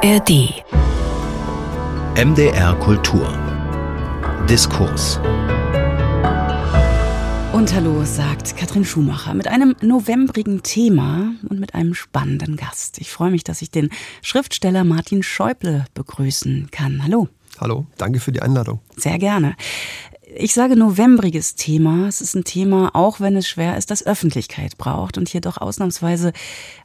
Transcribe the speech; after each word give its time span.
ARD. 0.00 0.62
MDR 2.14 2.74
Kultur. 2.78 3.36
Diskurs. 4.48 5.18
Und 7.52 7.74
hallo, 7.74 8.04
sagt 8.04 8.56
Katrin 8.56 8.84
Schumacher 8.84 9.34
mit 9.34 9.48
einem 9.48 9.74
novembrigen 9.80 10.62
Thema 10.62 11.32
und 11.48 11.58
mit 11.58 11.74
einem 11.74 11.94
spannenden 11.94 12.56
Gast. 12.56 13.00
Ich 13.00 13.10
freue 13.10 13.32
mich, 13.32 13.42
dass 13.42 13.60
ich 13.60 13.72
den 13.72 13.90
Schriftsteller 14.22 14.84
Martin 14.84 15.24
Schäuble 15.24 15.86
begrüßen 15.94 16.68
kann. 16.70 17.02
Hallo. 17.02 17.26
Hallo, 17.60 17.88
danke 17.96 18.20
für 18.20 18.30
die 18.30 18.40
Einladung. 18.40 18.78
Sehr 18.96 19.18
gerne. 19.18 19.56
Ich 20.40 20.54
sage 20.54 20.76
novembriges 20.76 21.56
Thema. 21.56 22.06
Es 22.06 22.20
ist 22.20 22.36
ein 22.36 22.44
Thema, 22.44 22.94
auch 22.94 23.18
wenn 23.18 23.34
es 23.34 23.48
schwer 23.48 23.76
ist, 23.76 23.90
das 23.90 24.06
Öffentlichkeit 24.06 24.78
braucht. 24.78 25.18
Und 25.18 25.28
hier 25.28 25.40
doch 25.40 25.56
ausnahmsweise 25.56 26.32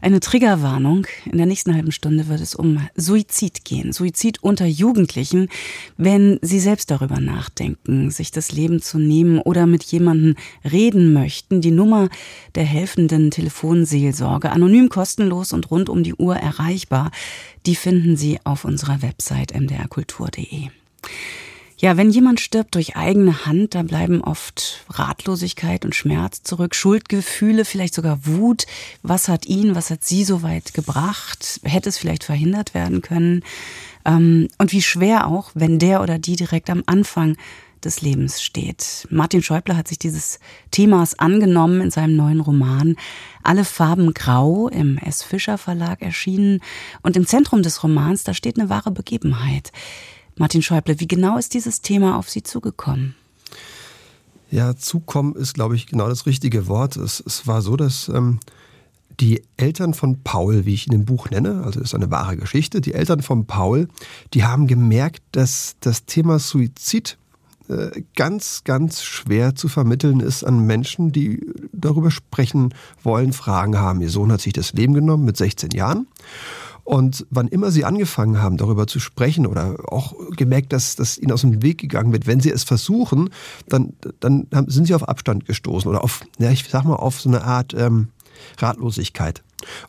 eine 0.01 0.19
Triggerwarnung. 0.21 1.05
In 1.31 1.37
der 1.37 1.45
nächsten 1.45 1.75
halben 1.75 1.91
Stunde 1.91 2.27
wird 2.27 2.41
es 2.41 2.55
um 2.55 2.79
Suizid 2.95 3.63
gehen. 3.63 3.93
Suizid 3.93 4.41
unter 4.41 4.65
Jugendlichen, 4.65 5.49
wenn 5.97 6.39
sie 6.41 6.59
selbst 6.59 6.89
darüber 6.89 7.19
nachdenken, 7.19 8.09
sich 8.09 8.31
das 8.31 8.51
Leben 8.51 8.81
zu 8.81 8.97
nehmen 8.97 9.37
oder 9.37 9.67
mit 9.67 9.83
jemandem 9.83 10.35
reden 10.65 11.13
möchten. 11.13 11.61
Die 11.61 11.69
Nummer 11.69 12.09
der 12.55 12.65
helfenden 12.65 13.29
Telefonseelsorge, 13.29 14.49
anonym 14.49 14.89
kostenlos 14.89 15.53
und 15.53 15.69
rund 15.69 15.89
um 15.89 16.01
die 16.01 16.15
Uhr 16.15 16.37
erreichbar, 16.37 17.11
die 17.67 17.75
finden 17.75 18.17
Sie 18.17 18.39
auf 18.45 18.65
unserer 18.65 19.03
Website 19.03 19.53
mdrkultur.de. 19.53 20.69
Ja, 21.83 21.97
wenn 21.97 22.11
jemand 22.11 22.39
stirbt 22.39 22.75
durch 22.75 22.95
eigene 22.95 23.45
Hand, 23.45 23.75
da 23.75 23.83
bleiben 23.83 24.21
oft 24.21 24.85
Ratlosigkeit 24.87 25.83
und 25.83 25.93
Schmerz 25.93 26.41
zurück, 26.41 26.75
Schuldgefühle, 26.75 27.65
vielleicht 27.65 27.93
sogar 27.93 28.25
Wut. 28.25 28.65
Was 29.01 29.27
hat 29.27 29.47
ihn, 29.47 29.75
was 29.75 29.89
hat 29.89 30.05
sie 30.05 30.23
so 30.23 30.43
weit 30.43 30.73
gebracht? 30.73 31.59
Hätte 31.63 31.89
es 31.89 31.97
vielleicht 31.97 32.23
verhindert 32.23 32.73
werden 32.73 33.01
können? 33.01 33.43
Ähm, 34.05 34.47
und 34.59 34.71
wie 34.71 34.81
schwer 34.81 35.27
auch, 35.27 35.51
wenn 35.55 35.77
der 35.77 36.01
oder 36.01 36.19
die 36.19 36.37
direkt 36.37 36.69
am 36.69 36.83
Anfang 36.85 37.35
des 37.83 37.99
Lebens 37.99 38.41
steht. 38.41 39.05
Martin 39.09 39.43
Schäuble 39.43 39.75
hat 39.75 39.89
sich 39.89 39.99
dieses 39.99 40.39
Themas 40.71 41.19
angenommen 41.19 41.81
in 41.81 41.91
seinem 41.91 42.15
neuen 42.15 42.39
Roman 42.39 42.95
Alle 43.43 43.65
Farben 43.65 44.13
Grau 44.13 44.69
im 44.69 44.97
S. 44.99 45.21
Fischer 45.21 45.57
Verlag 45.57 46.01
erschienen. 46.01 46.61
Und 47.01 47.17
im 47.17 47.27
Zentrum 47.27 47.61
des 47.61 47.83
Romans, 47.83 48.23
da 48.23 48.33
steht 48.33 48.57
eine 48.57 48.69
wahre 48.69 48.91
Begebenheit. 48.91 49.73
Martin 50.35 50.61
Schäuble, 50.61 50.99
wie 50.99 51.07
genau 51.07 51.37
ist 51.37 51.53
dieses 51.53 51.81
Thema 51.81 52.17
auf 52.17 52.29
Sie 52.29 52.43
zugekommen? 52.43 53.15
Ja, 54.49 54.75
zukommen 54.75 55.35
ist, 55.35 55.53
glaube 55.53 55.75
ich, 55.75 55.87
genau 55.87 56.07
das 56.07 56.25
richtige 56.25 56.67
Wort. 56.67 56.95
Es, 56.95 57.23
es 57.25 57.47
war 57.47 57.61
so, 57.61 57.75
dass 57.75 58.07
ähm, 58.09 58.39
die 59.19 59.43
Eltern 59.57 59.93
von 59.93 60.21
Paul, 60.23 60.65
wie 60.65 60.73
ich 60.73 60.87
in 60.87 60.91
dem 60.91 61.05
Buch 61.05 61.29
nenne, 61.29 61.63
also 61.63 61.79
ist 61.79 61.95
eine 61.95 62.11
wahre 62.11 62.37
Geschichte, 62.37 62.81
die 62.81 62.93
Eltern 62.93 63.21
von 63.21 63.45
Paul, 63.45 63.87
die 64.33 64.43
haben 64.43 64.67
gemerkt, 64.67 65.21
dass 65.31 65.75
das 65.79 66.05
Thema 66.05 66.39
Suizid 66.39 67.17
äh, 67.69 68.03
ganz, 68.15 68.63
ganz 68.63 69.03
schwer 69.03 69.55
zu 69.55 69.69
vermitteln 69.69 70.19
ist 70.19 70.43
an 70.43 70.65
Menschen, 70.65 71.11
die 71.11 71.45
darüber 71.71 72.11
sprechen 72.11 72.73
wollen, 73.03 73.33
Fragen 73.33 73.77
haben. 73.77 74.01
Ihr 74.01 74.09
Sohn 74.09 74.31
hat 74.31 74.41
sich 74.41 74.53
das 74.53 74.73
Leben 74.73 74.93
genommen 74.93 75.25
mit 75.25 75.37
16 75.37 75.71
Jahren. 75.71 76.07
Und 76.83 77.25
wann 77.29 77.47
immer 77.47 77.71
sie 77.71 77.85
angefangen 77.85 78.41
haben, 78.41 78.57
darüber 78.57 78.87
zu 78.87 78.99
sprechen 78.99 79.47
oder 79.47 79.77
auch 79.87 80.13
gemerkt, 80.35 80.73
dass 80.73 80.97
das 80.97 81.17
ihnen 81.17 81.31
aus 81.31 81.41
dem 81.41 81.61
Weg 81.61 81.77
gegangen 81.77 82.11
wird, 82.11 82.27
wenn 82.27 82.41
sie 82.41 82.51
es 82.51 82.65
versuchen, 82.65 83.29
dann, 83.69 83.93
dann 84.19 84.47
sind 84.67 84.87
sie 84.87 84.93
auf 84.93 85.07
Abstand 85.07 85.45
gestoßen 85.45 85.89
oder 85.89 86.03
auf, 86.03 86.25
ja, 86.39 86.51
ich 86.51 86.67
sag 86.67 86.83
mal, 86.83 86.95
auf 86.95 87.21
so 87.21 87.29
eine 87.29 87.43
Art 87.43 87.73
ähm, 87.73 88.09
Ratlosigkeit. 88.57 89.43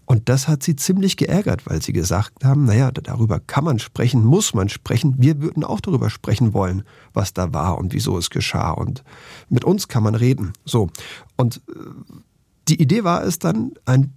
Und 0.04 0.28
das 0.28 0.46
hat 0.46 0.62
sie 0.62 0.76
ziemlich 0.76 1.16
geärgert, 1.16 1.66
weil 1.66 1.82
sie 1.82 1.92
gesagt 1.92 2.44
haben, 2.44 2.64
naja, 2.64 2.92
darüber 2.92 3.40
kann 3.40 3.64
man 3.64 3.80
sprechen, 3.80 4.24
muss 4.24 4.54
man 4.54 4.68
sprechen. 4.68 5.16
Wir 5.18 5.40
würden 5.40 5.64
auch 5.64 5.80
darüber 5.80 6.10
sprechen 6.10 6.52
wollen, 6.52 6.84
was 7.12 7.32
da 7.32 7.52
war 7.52 7.78
und 7.78 7.92
wieso 7.92 8.16
es 8.16 8.30
geschah. 8.30 8.70
Und 8.70 9.02
mit 9.48 9.64
uns 9.64 9.88
kann 9.88 10.04
man 10.04 10.14
reden. 10.14 10.52
So. 10.64 10.90
Und 11.36 11.60
äh, 11.68 11.72
die 12.68 12.80
Idee 12.80 13.02
war 13.02 13.24
es 13.24 13.38
dann, 13.40 13.72
ein 13.84 14.12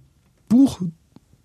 Buch 0.48 0.80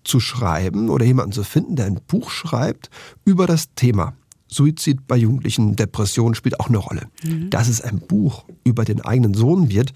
zu 0.04 0.20
schreiben 0.20 0.90
oder 0.90 1.04
jemanden 1.04 1.32
zu 1.32 1.42
finden, 1.42 1.76
der 1.76 1.86
ein 1.86 2.00
Buch 2.06 2.30
schreibt 2.30 2.90
über 3.24 3.46
das 3.46 3.74
Thema. 3.74 4.14
Suizid 4.46 5.08
bei 5.08 5.16
Jugendlichen, 5.16 5.74
Depression 5.74 6.34
spielt 6.34 6.60
auch 6.60 6.68
eine 6.68 6.78
Rolle. 6.78 7.08
Mhm. 7.24 7.50
Dass 7.50 7.68
es 7.68 7.80
ein 7.80 7.98
Buch 7.98 8.44
über 8.62 8.84
den 8.84 9.00
eigenen 9.00 9.34
Sohn 9.34 9.68
wird, 9.68 9.92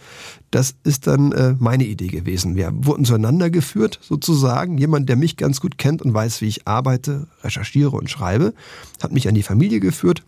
das 0.50 0.74
ist 0.82 1.06
dann 1.06 1.30
äh, 1.32 1.54
meine 1.58 1.84
Idee 1.84 2.08
gewesen. 2.08 2.56
Wir 2.56 2.72
wurden 2.74 3.04
zueinander 3.04 3.50
geführt, 3.50 4.00
sozusagen. 4.02 4.76
Jemand, 4.78 5.08
der 5.08 5.16
mich 5.16 5.36
ganz 5.36 5.60
gut 5.60 5.78
kennt 5.78 6.02
und 6.02 6.12
weiß, 6.12 6.41
wie 6.41 6.48
ich 6.48 6.66
arbeite, 6.66 7.28
recherchiere 7.42 7.91
und 7.91 8.10
schreibe, 8.10 8.52
hat 9.00 9.12
mich 9.12 9.28
an 9.28 9.34
die 9.34 9.44
Familie 9.44 9.78
geführt 9.78 10.24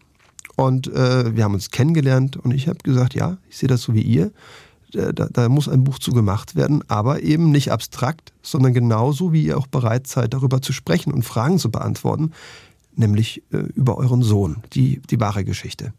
und 0.56 0.88
äh, 0.88 1.34
wir 1.34 1.44
haben 1.44 1.54
uns 1.54 1.70
kennengelernt 1.70 2.36
und 2.36 2.52
ich 2.52 2.68
habe 2.68 2.78
gesagt, 2.80 3.14
ja, 3.14 3.38
ich 3.48 3.56
sehe 3.56 3.68
das 3.68 3.82
so 3.82 3.94
wie 3.94 4.02
ihr. 4.02 4.30
Äh, 4.94 5.12
da, 5.14 5.28
da, 5.30 5.48
muss 5.48 5.68
ein 5.68 5.84
Buch 5.84 5.98
zu 5.98 6.12
gemacht 6.12 6.56
werden, 6.56 6.82
aber 6.88 7.22
eben 7.22 7.50
nicht 7.50 7.72
abstrakt, 7.72 8.32
sondern 8.42 8.74
genauso, 8.74 9.32
wie 9.32 9.44
ihr 9.44 9.58
auch 9.58 9.66
bereit 9.66 10.06
seid, 10.06 10.34
darüber 10.34 10.62
zu 10.62 10.72
sprechen 10.72 11.12
und 11.12 11.24
Fragen 11.24 11.58
zu 11.58 11.70
beantworten, 11.70 12.32
nämlich 12.94 13.42
äh, 13.52 13.58
über 13.74 13.98
euren 13.98 14.22
Sohn, 14.22 14.62
die, 14.72 15.00
die 15.10 15.20
wahre 15.20 15.44
Geschichte. 15.44 15.92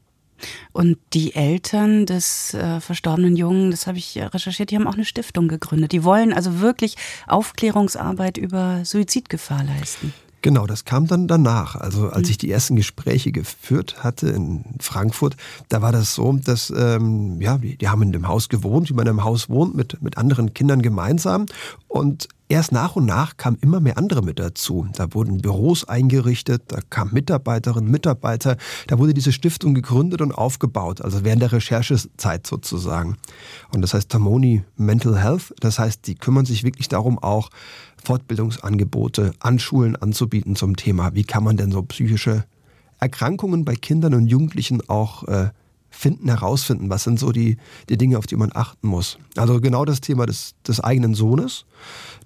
Und 0.72 0.98
die 1.14 1.36
Eltern 1.36 2.08
des 2.08 2.56
äh, 2.56 2.80
verstorbenen 2.82 3.36
Jungen, 3.36 3.70
das 3.70 3.86
habe 3.86 4.00
ich 4.00 4.18
recherchiert, 4.18 4.72
die 4.72 4.76
haben 4.76 4.88
auch 4.88 4.96
eine 4.96 5.06
Stiftung 5.06 5.48
gegründet. 5.48 5.92
Die 5.92 6.04
wollen 6.04 6.34
also 6.34 6.60
wirklich 6.62 6.96
Aufklärungsarbeit 7.28 8.38
über 8.38 8.84
Suizidgefahr 8.84 9.64
leisten. 9.64 10.14
Genau, 10.42 10.66
das 10.66 10.86
kam 10.86 11.08
dann 11.08 11.28
danach. 11.28 11.76
Also 11.76 12.10
als 12.10 12.28
mhm. 12.28 12.32
ich 12.32 12.38
die 12.40 12.52
ersten 12.52 12.76
Gespräche 12.76 13.32
geführt 13.32 14.04
hatte 14.04 14.30
in 14.30 14.64
Frankfurt, 14.80 15.38
da 15.70 15.82
war 15.82 15.92
das 15.92 16.16
so, 16.16 16.34
dass 16.34 16.74
ähm, 16.76 17.40
ja, 17.40 17.58
die 17.58 17.88
haben 17.88 18.02
in 18.02 18.12
dem 18.12 18.28
Haus 18.28 18.50
gewohnt, 18.50 18.90
wie 18.90 18.94
man 18.94 19.08
im 19.08 19.24
Haus 19.24 19.50
wohnt, 19.50 19.76
mit, 19.76 20.02
mit 20.02 20.18
anderen 20.18 20.54
Kindern 20.54 20.82
gemeinsam. 20.82 21.46
Und 21.88 22.28
erst 22.52 22.72
nach 22.72 22.96
und 22.96 23.06
nach 23.06 23.38
kamen 23.38 23.58
immer 23.62 23.80
mehr 23.80 23.98
andere 23.98 24.22
mit 24.22 24.38
dazu. 24.38 24.88
Da 24.94 25.14
wurden 25.14 25.42
Büros 25.42 25.88
eingerichtet, 25.88 26.64
da 26.68 26.80
kamen 26.90 27.14
Mitarbeiterinnen, 27.14 27.90
Mitarbeiter, 27.90 28.58
da 28.88 29.00
wurde 29.00 29.14
diese 29.14 29.32
Stiftung 29.32 29.74
gegründet 29.74 30.22
und 30.22 30.34
aufgebaut, 30.34 31.02
also 31.02 31.24
während 31.24 31.42
der 31.42 31.54
Recherchezeit 31.54 32.46
sozusagen. 32.46 33.18
Und 33.74 33.82
das 33.82 33.94
heißt 33.94 34.10
Tamoni 34.10 34.64
Mental 34.76 35.18
Health, 35.18 35.54
das 35.62 35.80
heißt, 35.80 36.06
die 36.08 36.16
kümmern 36.16 36.46
sich 36.46 36.64
wirklich 36.64 36.90
darum 36.90 37.18
auch, 37.18 37.50
Fortbildungsangebote 38.04 39.34
an 39.40 39.60
Schulen 39.60 39.96
anzubieten 39.96 40.56
zum 40.56 40.76
Thema, 40.76 41.14
wie 41.14 41.24
kann 41.24 41.44
man 41.44 41.56
denn 41.56 41.72
so 41.72 41.84
psychische 41.84 42.46
Erkrankungen 43.00 43.64
bei 43.64 43.76
Kindern 43.76 44.14
und 44.14 44.28
Jugendlichen 44.28 44.88
auch 44.90 45.24
äh, 45.28 45.50
finden, 45.92 46.30
herausfinden, 46.30 46.90
was 46.90 47.04
sind 47.04 47.20
so 47.20 47.32
die, 47.32 47.58
die 47.90 47.98
Dinge, 47.98 48.18
auf 48.18 48.26
die 48.26 48.38
man 48.38 48.50
achten 48.54 48.88
muss. 48.88 49.18
Also 49.36 49.62
genau 49.62 49.86
das 49.86 50.02
Thema 50.02 50.26
des, 50.26 50.56
des 50.68 50.80
eigenen 50.80 51.14
Sohnes, 51.14 51.66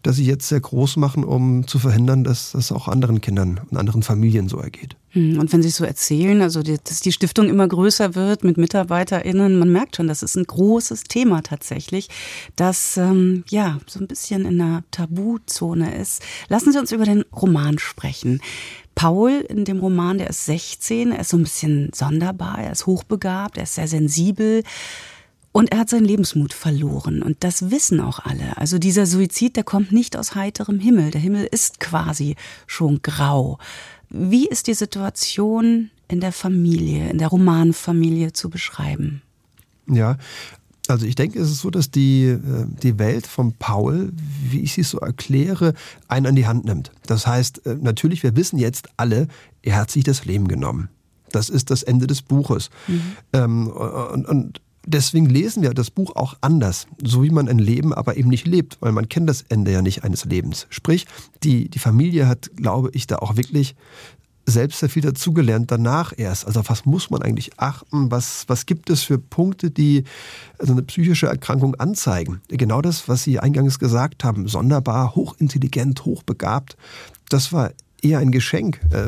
das 0.03 0.15
sie 0.15 0.25
jetzt 0.25 0.47
sehr 0.47 0.59
groß 0.61 0.97
machen, 0.97 1.23
um 1.23 1.67
zu 1.67 1.79
verhindern, 1.79 2.23
dass 2.23 2.51
das 2.51 2.71
auch 2.71 2.87
anderen 2.87 3.21
Kindern 3.21 3.59
und 3.69 3.77
anderen 3.77 4.03
Familien 4.03 4.47
so 4.47 4.59
ergeht. 4.59 4.95
Hm, 5.15 5.39
und 5.39 5.51
wenn 5.51 5.63
Sie 5.63 5.69
es 5.69 5.77
so 5.77 5.85
erzählen, 5.85 6.41
also 6.41 6.61
dass 6.61 6.99
die 6.99 7.11
Stiftung 7.11 7.49
immer 7.49 7.67
größer 7.67 8.15
wird 8.15 8.43
mit 8.43 8.57
MitarbeiterInnen, 8.57 9.57
man 9.57 9.71
merkt 9.71 9.95
schon, 9.95 10.07
das 10.07 10.21
ist 10.23 10.35
ein 10.35 10.43
großes 10.43 11.05
Thema 11.05 11.41
tatsächlich, 11.41 12.09
das 12.55 12.97
ähm, 12.97 13.43
ja 13.49 13.79
so 13.87 13.99
ein 13.99 14.07
bisschen 14.07 14.45
in 14.45 14.61
einer 14.61 14.83
Tabuzone 14.91 15.97
ist. 15.97 16.21
Lassen 16.49 16.71
Sie 16.71 16.79
uns 16.79 16.91
über 16.91 17.05
den 17.05 17.23
Roman 17.33 17.79
sprechen. 17.79 18.41
Paul 18.95 19.45
in 19.49 19.65
dem 19.65 19.79
Roman, 19.79 20.17
der 20.17 20.29
ist 20.29 20.45
16, 20.45 21.11
er 21.11 21.19
ist 21.19 21.29
so 21.29 21.37
ein 21.37 21.43
bisschen 21.43 21.91
sonderbar, 21.93 22.59
er 22.59 22.71
ist 22.71 22.85
hochbegabt, 22.85 23.57
er 23.57 23.63
ist 23.63 23.75
sehr 23.75 23.87
sensibel. 23.87 24.63
Und 25.51 25.71
er 25.71 25.79
hat 25.79 25.89
seinen 25.89 26.03
Lebensmut 26.03 26.53
verloren. 26.53 27.21
Und 27.21 27.45
das 27.45 27.71
wissen 27.71 28.01
auch 28.01 28.19
alle. 28.19 28.57
Also 28.57 28.77
dieser 28.77 29.05
Suizid, 29.05 29.55
der 29.55 29.63
kommt 29.63 29.93
nicht 29.93 30.17
aus 30.17 30.35
heiterem 30.35 30.79
Himmel. 30.79 31.11
Der 31.11 31.21
Himmel 31.21 31.47
ist 31.49 31.79
quasi 31.79 32.35
schon 32.67 33.01
grau. 33.01 33.57
Wie 34.09 34.47
ist 34.47 34.67
die 34.67 34.73
Situation 34.73 35.91
in 36.09 36.19
der 36.19 36.33
Familie, 36.33 37.09
in 37.09 37.19
der 37.19 37.29
Romanfamilie 37.29 38.33
zu 38.33 38.49
beschreiben? 38.49 39.21
Ja, 39.87 40.17
also 40.87 41.05
ich 41.05 41.15
denke, 41.15 41.39
es 41.39 41.49
ist 41.49 41.59
so, 41.59 41.69
dass 41.69 41.91
die, 41.91 42.25
äh, 42.25 42.39
die 42.83 42.99
Welt 42.99 43.27
von 43.27 43.53
Paul, 43.53 44.11
wie 44.49 44.61
ich 44.61 44.73
sie 44.73 44.83
so 44.83 44.99
erkläre, 44.99 45.73
einen 46.07 46.27
an 46.27 46.35
die 46.35 46.47
Hand 46.47 46.65
nimmt. 46.65 46.91
Das 47.07 47.25
heißt, 47.27 47.65
äh, 47.65 47.75
natürlich, 47.75 48.23
wir 48.23 48.35
wissen 48.35 48.57
jetzt 48.57 48.89
alle, 48.97 49.27
er 49.61 49.77
hat 49.77 49.91
sich 49.91 50.03
das 50.03 50.25
Leben 50.25 50.47
genommen. 50.47 50.89
Das 51.31 51.49
ist 51.49 51.69
das 51.69 51.83
Ende 51.83 52.07
des 52.07 52.21
Buches. 52.21 52.69
Mhm. 52.87 53.01
Ähm, 53.33 53.67
und, 53.67 54.25
und 54.27 54.61
deswegen 54.85 55.25
lesen 55.25 55.63
wir 55.63 55.73
das 55.73 55.91
Buch 55.91 56.15
auch 56.15 56.35
anders, 56.41 56.87
so 57.03 57.23
wie 57.23 57.29
man 57.29 57.49
ein 57.49 57.59
Leben 57.59 57.93
aber 57.93 58.17
eben 58.17 58.29
nicht 58.29 58.47
lebt, 58.47 58.77
weil 58.79 58.91
man 58.91 59.09
kennt 59.09 59.27
das 59.29 59.43
Ende 59.49 59.71
ja 59.71 59.81
nicht 59.81 60.03
eines 60.03 60.25
Lebens. 60.25 60.67
Sprich, 60.69 61.05
die, 61.43 61.69
die 61.69 61.79
Familie 61.79 62.27
hat, 62.27 62.51
glaube 62.55 62.89
ich, 62.93 63.07
da 63.07 63.17
auch 63.17 63.35
wirklich 63.35 63.75
selbst 64.45 64.79
sehr 64.79 64.89
viel 64.89 65.01
dazugelernt 65.01 65.71
danach 65.71 66.13
erst. 66.15 66.45
Also 66.45 66.61
was 66.67 66.85
muss 66.85 67.09
man 67.09 67.21
eigentlich 67.21 67.59
achten? 67.59 68.11
Was, 68.11 68.45
was 68.47 68.65
gibt 68.65 68.89
es 68.89 69.03
für 69.03 69.17
Punkte, 69.17 69.71
die 69.71 70.03
also 70.59 70.73
eine 70.73 70.83
psychische 70.83 71.27
Erkrankung 71.27 71.75
anzeigen? 71.75 72.41
Genau 72.49 72.81
das, 72.81 73.09
was 73.09 73.23
Sie 73.23 73.39
eingangs 73.39 73.79
gesagt 73.79 74.23
haben, 74.23 74.47
sonderbar, 74.47 75.15
hochintelligent, 75.15 76.05
hochbegabt. 76.05 76.77
Das 77.29 77.51
war 77.51 77.71
eher 78.01 78.19
ein 78.19 78.31
Geschenk 78.31 78.79
äh, 78.91 79.07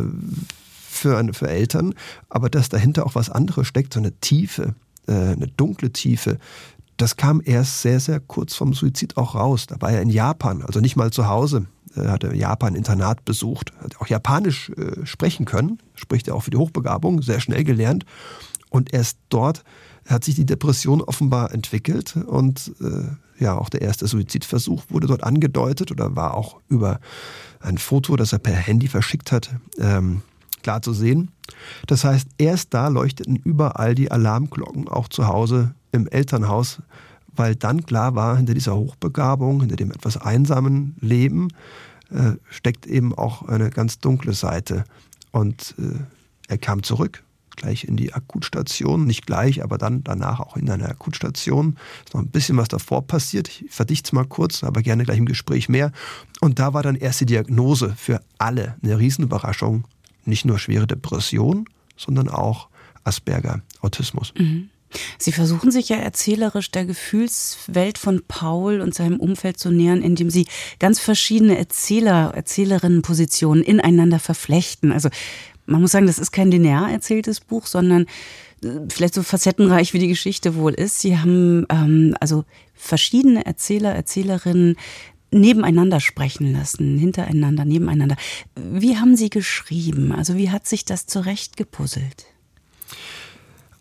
für, 0.90 1.34
für 1.34 1.48
Eltern, 1.48 1.94
aber 2.30 2.50
dass 2.50 2.70
dahinter 2.70 3.06
auch 3.06 3.16
was 3.16 3.30
anderes 3.30 3.68
steckt, 3.68 3.94
so 3.94 4.00
eine 4.00 4.14
Tiefe, 4.20 4.74
äh, 5.08 5.14
eine 5.14 5.48
dunkle 5.48 5.92
Tiefe, 5.92 6.40
das 6.98 7.16
kam 7.16 7.42
erst 7.46 7.84
sehr, 7.84 8.00
sehr 8.00 8.20
kurz 8.20 8.56
vom 8.56 8.74
Suizid 8.74 9.18
auch 9.18 9.36
raus. 9.36 9.68
Da 9.68 9.80
war 9.80 9.92
er 9.92 10.02
in 10.02 10.10
Japan, 10.10 10.64
also 10.64 10.80
nicht 10.80 10.96
mal 10.96 11.12
zu 11.12 11.28
Hause. 11.28 11.68
Er 11.98 12.12
hatte 12.12 12.36
Japan-Internat 12.36 13.26
besucht, 13.26 13.74
hat 13.82 14.00
auch 14.00 14.08
Japanisch 14.08 14.70
äh, 14.72 15.06
sprechen 15.06 15.46
können, 15.46 15.80
spricht 15.96 16.28
er 16.28 16.36
auch 16.36 16.44
für 16.44 16.52
die 16.52 16.58
Hochbegabung, 16.58 17.22
sehr 17.22 17.40
schnell 17.40 17.64
gelernt. 17.64 18.06
Und 18.70 18.94
erst 18.94 19.18
dort 19.30 19.64
hat 20.08 20.24
sich 20.24 20.36
die 20.36 20.46
Depression 20.46 21.02
offenbar 21.02 21.54
entwickelt 21.54 22.16
und 22.16 22.74
äh, 22.82 23.44
ja, 23.44 23.58
auch 23.58 23.70
der 23.70 23.82
erste 23.82 24.08
Suizidversuch 24.08 24.84
wurde 24.90 25.08
dort 25.08 25.24
angedeutet 25.24 25.92
oder 25.92 26.16
war 26.16 26.34
auch 26.34 26.60
über 26.70 27.00
ein 27.60 27.78
Foto, 27.78 28.16
das 28.16 28.34
er 28.34 28.40
per 28.40 28.56
Handy 28.56 28.88
verschickt 28.88 29.32
hat, 29.32 29.52
ähm, 29.78 30.22
klar 30.64 30.82
zu 30.82 30.94
sehen. 30.94 31.32
Das 31.86 32.04
heißt, 32.04 32.28
erst 32.38 32.74
da 32.74 32.88
leuchteten 32.88 33.36
überall 33.36 33.96
die 33.96 34.12
Alarmglocken, 34.12 34.88
auch 34.88 35.08
zu 35.08 35.28
Hause 35.28 35.76
im 35.92 36.08
Elternhaus, 36.08 36.82
weil 37.36 37.56
dann 37.56 37.86
klar 37.86 38.16
war, 38.16 38.38
hinter 38.38 38.54
dieser 38.54 38.76
Hochbegabung, 38.76 39.62
hinter 39.62 39.76
dem 39.76 39.92
etwas 39.92 40.18
einsamen 40.18 40.96
Leben, 41.00 41.50
äh, 42.12 42.34
steckt 42.50 42.86
eben 42.86 43.14
auch 43.14 43.44
eine 43.44 43.70
ganz 43.70 44.00
dunkle 44.00 44.34
Seite. 44.34 44.84
Und 45.32 45.76
äh, 45.78 46.00
er 46.48 46.58
kam 46.58 46.84
zurück, 46.84 47.24
gleich 47.58 47.84
in 47.84 47.98
die 47.98 48.14
Akutstation, 48.14 49.06
nicht 49.06 49.26
gleich, 49.26 49.64
aber 49.64 49.78
dann 49.78 50.04
danach 50.04 50.40
auch 50.40 50.56
in 50.56 50.70
eine 50.70 50.88
Akutstation. 50.88 51.78
Ist 52.06 52.14
noch 52.14 52.22
ein 52.22 52.30
bisschen 52.30 52.56
was 52.56 52.70
davor 52.70 53.06
passiert. 53.06 53.50
Ich 53.50 53.66
verdichte 53.70 54.08
es 54.08 54.14
mal 54.14 54.26
kurz, 54.26 54.64
aber 54.64 54.82
gerne 54.82 55.04
gleich 55.04 55.18
im 55.18 55.26
Gespräch 55.26 55.68
mehr. 55.68 55.92
Und 56.40 56.60
da 56.60 56.74
war 56.74 56.84
dann 56.84 56.96
erst 56.96 57.22
die 57.22 57.26
Diagnose 57.26 57.94
für 57.98 58.22
alle 58.38 58.78
eine 58.82 58.98
Riesenüberraschung. 58.98 59.84
Nicht 60.26 60.46
nur 60.46 60.60
schwere 60.60 60.88
Depression, 60.88 61.66
sondern 61.98 62.30
auch 62.30 62.70
Asperger, 63.04 63.62
Autismus. 63.82 64.34
Mhm. 64.38 64.70
Sie 65.18 65.32
versuchen 65.32 65.72
sich 65.72 65.90
ja 65.90 65.98
erzählerisch 65.98 66.72
der 66.72 66.86
Gefühlswelt 66.86 67.98
von 67.98 68.24
Paul 68.28 68.82
und 68.82 68.94
seinem 68.94 69.20
Umfeld 69.20 69.60
zu 69.60 69.70
nähern, 69.70 70.02
indem 70.02 70.30
Sie 70.30 70.48
ganz 70.80 71.00
verschiedene 71.00 71.58
Erzähler, 71.58 72.34
Erzählerinnenpositionen 72.36 73.64
ineinander 73.64 74.20
verflechten. 74.20 74.92
Also 74.92 75.10
man 75.66 75.82
muss 75.82 75.92
sagen, 75.92 76.08
das 76.08 76.20
ist 76.20 76.32
kein 76.32 76.50
linear 76.50 76.90
erzähltes 76.92 77.42
Buch, 77.42 77.68
sondern 77.68 78.06
äh, 78.64 78.70
vielleicht 78.90 79.14
so 79.14 79.24
facettenreich 79.24 79.94
wie 79.94 80.00
die 80.00 80.08
Geschichte 80.08 80.56
wohl 80.56 80.74
ist. 80.74 81.02
Sie 81.02 81.18
haben 81.18 81.66
ähm, 81.70 82.16
also 82.20 82.46
verschiedene 82.74 83.46
Erzähler, 83.46 83.94
Erzählerinnen 83.94 84.78
nebeneinander 85.30 86.00
sprechen 86.00 86.54
lassen, 86.54 86.98
hintereinander, 86.98 87.66
nebeneinander. 87.66 88.16
Wie 88.56 88.98
haben 88.98 89.18
Sie 89.18 89.30
geschrieben? 89.30 90.14
Also 90.14 90.38
wie 90.38 90.50
hat 90.52 90.66
sich 90.68 90.86
das 90.86 91.06
zurechtgepuzzelt? 91.06 92.26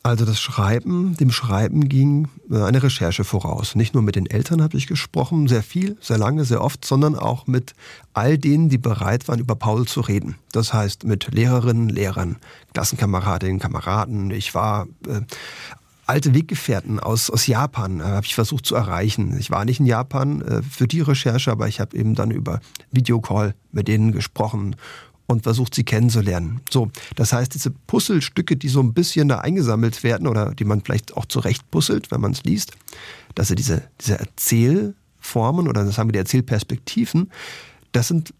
Also 0.06 0.24
das 0.24 0.38
Schreiben, 0.38 1.16
dem 1.16 1.32
Schreiben 1.32 1.88
ging 1.88 2.28
äh, 2.48 2.62
eine 2.62 2.80
Recherche 2.80 3.24
voraus. 3.24 3.74
Nicht 3.74 3.92
nur 3.92 4.04
mit 4.04 4.14
den 4.14 4.26
Eltern 4.26 4.62
habe 4.62 4.76
ich 4.76 4.86
gesprochen, 4.86 5.48
sehr 5.48 5.64
viel, 5.64 5.96
sehr 6.00 6.16
lange, 6.16 6.44
sehr 6.44 6.62
oft, 6.62 6.84
sondern 6.84 7.16
auch 7.16 7.48
mit 7.48 7.72
all 8.12 8.38
denen, 8.38 8.68
die 8.68 8.78
bereit 8.78 9.26
waren, 9.26 9.40
über 9.40 9.56
Paul 9.56 9.88
zu 9.88 10.00
reden. 10.02 10.36
Das 10.52 10.72
heißt 10.72 11.02
mit 11.02 11.34
Lehrerinnen, 11.34 11.88
Lehrern, 11.88 12.36
Klassenkameradinnen, 12.72 13.58
Kameraden. 13.58 14.30
Ich 14.30 14.54
war 14.54 14.86
äh, 15.08 15.22
alte 16.06 16.34
Weggefährten 16.34 17.00
aus, 17.00 17.28
aus 17.28 17.48
Japan, 17.48 17.98
äh, 17.98 18.04
habe 18.04 18.26
ich 18.26 18.36
versucht 18.36 18.64
zu 18.64 18.76
erreichen. 18.76 19.36
Ich 19.40 19.50
war 19.50 19.64
nicht 19.64 19.80
in 19.80 19.86
Japan 19.86 20.40
äh, 20.40 20.62
für 20.62 20.86
die 20.86 21.00
Recherche, 21.00 21.50
aber 21.50 21.66
ich 21.66 21.80
habe 21.80 21.96
eben 21.96 22.14
dann 22.14 22.30
über 22.30 22.60
Videocall 22.92 23.56
mit 23.72 23.88
denen 23.88 24.12
gesprochen 24.12 24.76
und 25.26 25.42
versucht 25.42 25.74
sie 25.74 25.84
kennenzulernen. 25.84 26.60
So, 26.70 26.90
das 27.16 27.32
heißt, 27.32 27.54
diese 27.54 27.70
Puzzlestücke, 27.70 28.56
die 28.56 28.68
so 28.68 28.80
ein 28.80 28.94
bisschen 28.94 29.28
da 29.28 29.38
eingesammelt 29.38 30.02
werden 30.02 30.26
oder 30.26 30.54
die 30.54 30.64
man 30.64 30.82
vielleicht 30.82 31.16
auch 31.16 31.26
zurecht 31.26 31.70
puzzelt, 31.70 32.10
wenn 32.10 32.20
man 32.20 32.32
es 32.32 32.44
liest, 32.44 32.72
dass 33.34 33.50
er 33.50 33.56
diese, 33.56 33.82
diese 34.00 34.18
Erzählformen 34.18 35.68
oder 35.68 35.84
das 35.84 35.98
haben 35.98 36.08
wir 36.08 36.12
die 36.12 36.18
Erzählperspektiven, 36.20 37.30
das 37.92 38.08
sind 38.08 38.32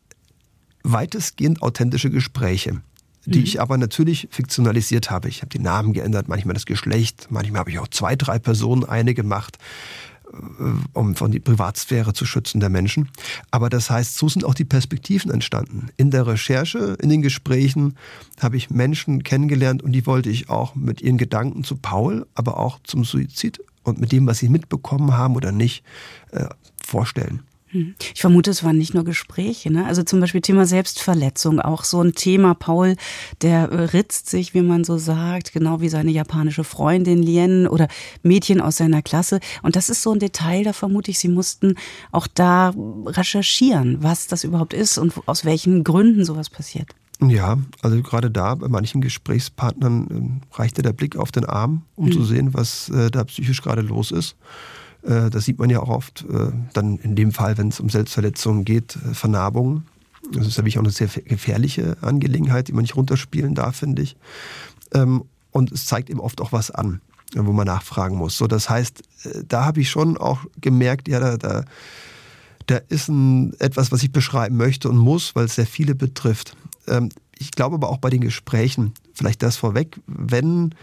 weitestgehend 0.82 1.62
authentische 1.62 2.10
Gespräche, 2.10 2.80
die 3.24 3.38
mhm. 3.38 3.44
ich 3.44 3.60
aber 3.60 3.76
natürlich 3.76 4.28
fiktionalisiert 4.30 5.10
habe. 5.10 5.28
Ich 5.28 5.42
habe 5.42 5.48
die 5.48 5.58
Namen 5.58 5.92
geändert, 5.92 6.28
manchmal 6.28 6.54
das 6.54 6.66
Geschlecht, 6.66 7.26
manchmal 7.30 7.60
habe 7.60 7.70
ich 7.70 7.78
auch 7.80 7.88
zwei, 7.88 8.14
drei 8.14 8.38
Personen 8.38 8.84
eine 8.84 9.14
gemacht. 9.14 9.58
Äh, 10.32 10.64
um 10.92 11.14
von 11.14 11.30
die 11.30 11.40
Privatsphäre 11.40 12.12
zu 12.12 12.24
schützen 12.24 12.60
der 12.60 12.68
Menschen. 12.68 13.08
Aber 13.50 13.68
das 13.68 13.90
heißt, 13.90 14.16
so 14.16 14.28
sind 14.28 14.44
auch 14.44 14.54
die 14.54 14.64
Perspektiven 14.64 15.30
entstanden. 15.30 15.88
In 15.96 16.10
der 16.10 16.26
Recherche, 16.26 16.96
in 17.00 17.08
den 17.08 17.22
Gesprächen 17.22 17.96
habe 18.40 18.56
ich 18.56 18.70
Menschen 18.70 19.22
kennengelernt 19.22 19.82
und 19.82 19.92
die 19.92 20.06
wollte 20.06 20.30
ich 20.30 20.48
auch 20.48 20.74
mit 20.74 21.00
ihren 21.00 21.18
Gedanken 21.18 21.64
zu 21.64 21.76
Paul, 21.76 22.26
aber 22.34 22.58
auch 22.58 22.78
zum 22.82 23.04
Suizid 23.04 23.60
und 23.82 24.00
mit 24.00 24.12
dem, 24.12 24.26
was 24.26 24.38
sie 24.38 24.48
mitbekommen 24.48 25.16
haben 25.16 25.36
oder 25.36 25.52
nicht, 25.52 25.84
äh, 26.32 26.46
vorstellen. 26.84 27.42
Hm. 27.76 27.94
Ich 28.14 28.20
vermute, 28.20 28.50
es 28.50 28.64
waren 28.64 28.78
nicht 28.78 28.94
nur 28.94 29.04
Gespräche. 29.04 29.70
Ne? 29.70 29.84
Also 29.84 30.02
zum 30.02 30.20
Beispiel 30.20 30.40
Thema 30.40 30.64
Selbstverletzung, 30.64 31.60
auch 31.60 31.84
so 31.84 32.00
ein 32.00 32.14
Thema. 32.14 32.54
Paul, 32.54 32.96
der 33.42 33.70
äh, 33.70 33.82
ritzt 33.84 34.30
sich, 34.30 34.54
wie 34.54 34.62
man 34.62 34.84
so 34.84 34.96
sagt, 34.96 35.52
genau 35.52 35.80
wie 35.80 35.90
seine 35.90 36.10
japanische 36.10 36.64
Freundin 36.64 37.22
Lien 37.22 37.68
oder 37.68 37.88
Mädchen 38.22 38.60
aus 38.60 38.78
seiner 38.78 39.02
Klasse. 39.02 39.40
Und 39.62 39.76
das 39.76 39.90
ist 39.90 40.02
so 40.02 40.12
ein 40.12 40.18
Detail, 40.18 40.64
da 40.64 40.72
vermute 40.72 41.10
ich, 41.10 41.18
Sie 41.18 41.28
mussten 41.28 41.74
auch 42.12 42.26
da 42.26 42.72
recherchieren, 43.06 44.02
was 44.02 44.26
das 44.26 44.44
überhaupt 44.44 44.72
ist 44.72 44.96
und 44.96 45.12
aus 45.26 45.44
welchen 45.44 45.84
Gründen 45.84 46.24
sowas 46.24 46.48
passiert. 46.48 46.88
Ja, 47.20 47.58
also 47.82 48.02
gerade 48.02 48.30
da 48.30 48.54
bei 48.54 48.68
manchen 48.68 49.00
Gesprächspartnern 49.00 50.40
äh, 50.52 50.56
reichte 50.56 50.82
der 50.82 50.92
Blick 50.92 51.16
auf 51.16 51.32
den 51.32 51.44
Arm, 51.46 51.82
um 51.94 52.06
mhm. 52.06 52.12
zu 52.12 52.24
sehen, 52.24 52.54
was 52.54 52.90
äh, 52.90 53.10
da 53.10 53.24
psychisch 53.24 53.62
gerade 53.62 53.82
los 53.82 54.10
ist. 54.10 54.36
Äh, 55.06 55.30
das 55.30 55.44
sieht 55.44 55.58
man 55.58 55.70
ja 55.70 55.80
auch 55.80 55.88
oft, 55.88 56.24
äh, 56.28 56.52
dann 56.72 56.98
in 56.98 57.14
dem 57.14 57.32
Fall, 57.32 57.56
wenn 57.58 57.68
es 57.68 57.80
um 57.80 57.88
Selbstverletzungen 57.88 58.64
geht, 58.64 58.96
äh, 58.96 59.14
Vernarbungen. 59.14 59.86
Das 60.32 60.46
ist 60.46 60.56
natürlich 60.56 60.78
auch 60.78 60.82
eine 60.82 60.90
sehr 60.90 61.06
gefährliche 61.06 61.96
Angelegenheit, 62.00 62.68
die 62.68 62.72
man 62.72 62.82
nicht 62.82 62.96
runterspielen 62.96 63.54
darf, 63.54 63.76
finde 63.76 64.02
ich. 64.02 64.16
Ähm, 64.92 65.24
und 65.52 65.72
es 65.72 65.86
zeigt 65.86 66.10
eben 66.10 66.20
oft 66.20 66.40
auch 66.40 66.52
was 66.52 66.70
an, 66.70 67.00
wo 67.34 67.52
man 67.52 67.66
nachfragen 67.66 68.16
muss. 68.16 68.36
So, 68.36 68.46
das 68.46 68.68
heißt, 68.68 69.02
da 69.46 69.64
habe 69.64 69.80
ich 69.80 69.88
schon 69.88 70.18
auch 70.18 70.40
gemerkt, 70.60 71.08
ja, 71.08 71.20
da, 71.20 71.36
da, 71.36 71.64
da 72.66 72.76
ist 72.88 73.08
ein, 73.08 73.54
etwas, 73.60 73.92
was 73.92 74.02
ich 74.02 74.12
beschreiben 74.12 74.56
möchte 74.56 74.88
und 74.88 74.98
muss, 74.98 75.34
weil 75.34 75.46
es 75.46 75.54
sehr 75.54 75.66
viele 75.66 75.94
betrifft. 75.94 76.56
Ähm, 76.88 77.10
ich 77.38 77.52
glaube 77.52 77.76
aber 77.76 77.88
auch 77.88 77.98
bei 77.98 78.10
den 78.10 78.20
Gesprächen, 78.20 78.92
vielleicht 79.14 79.42
das 79.42 79.56
vorweg, 79.56 80.00
wenn 80.06 80.74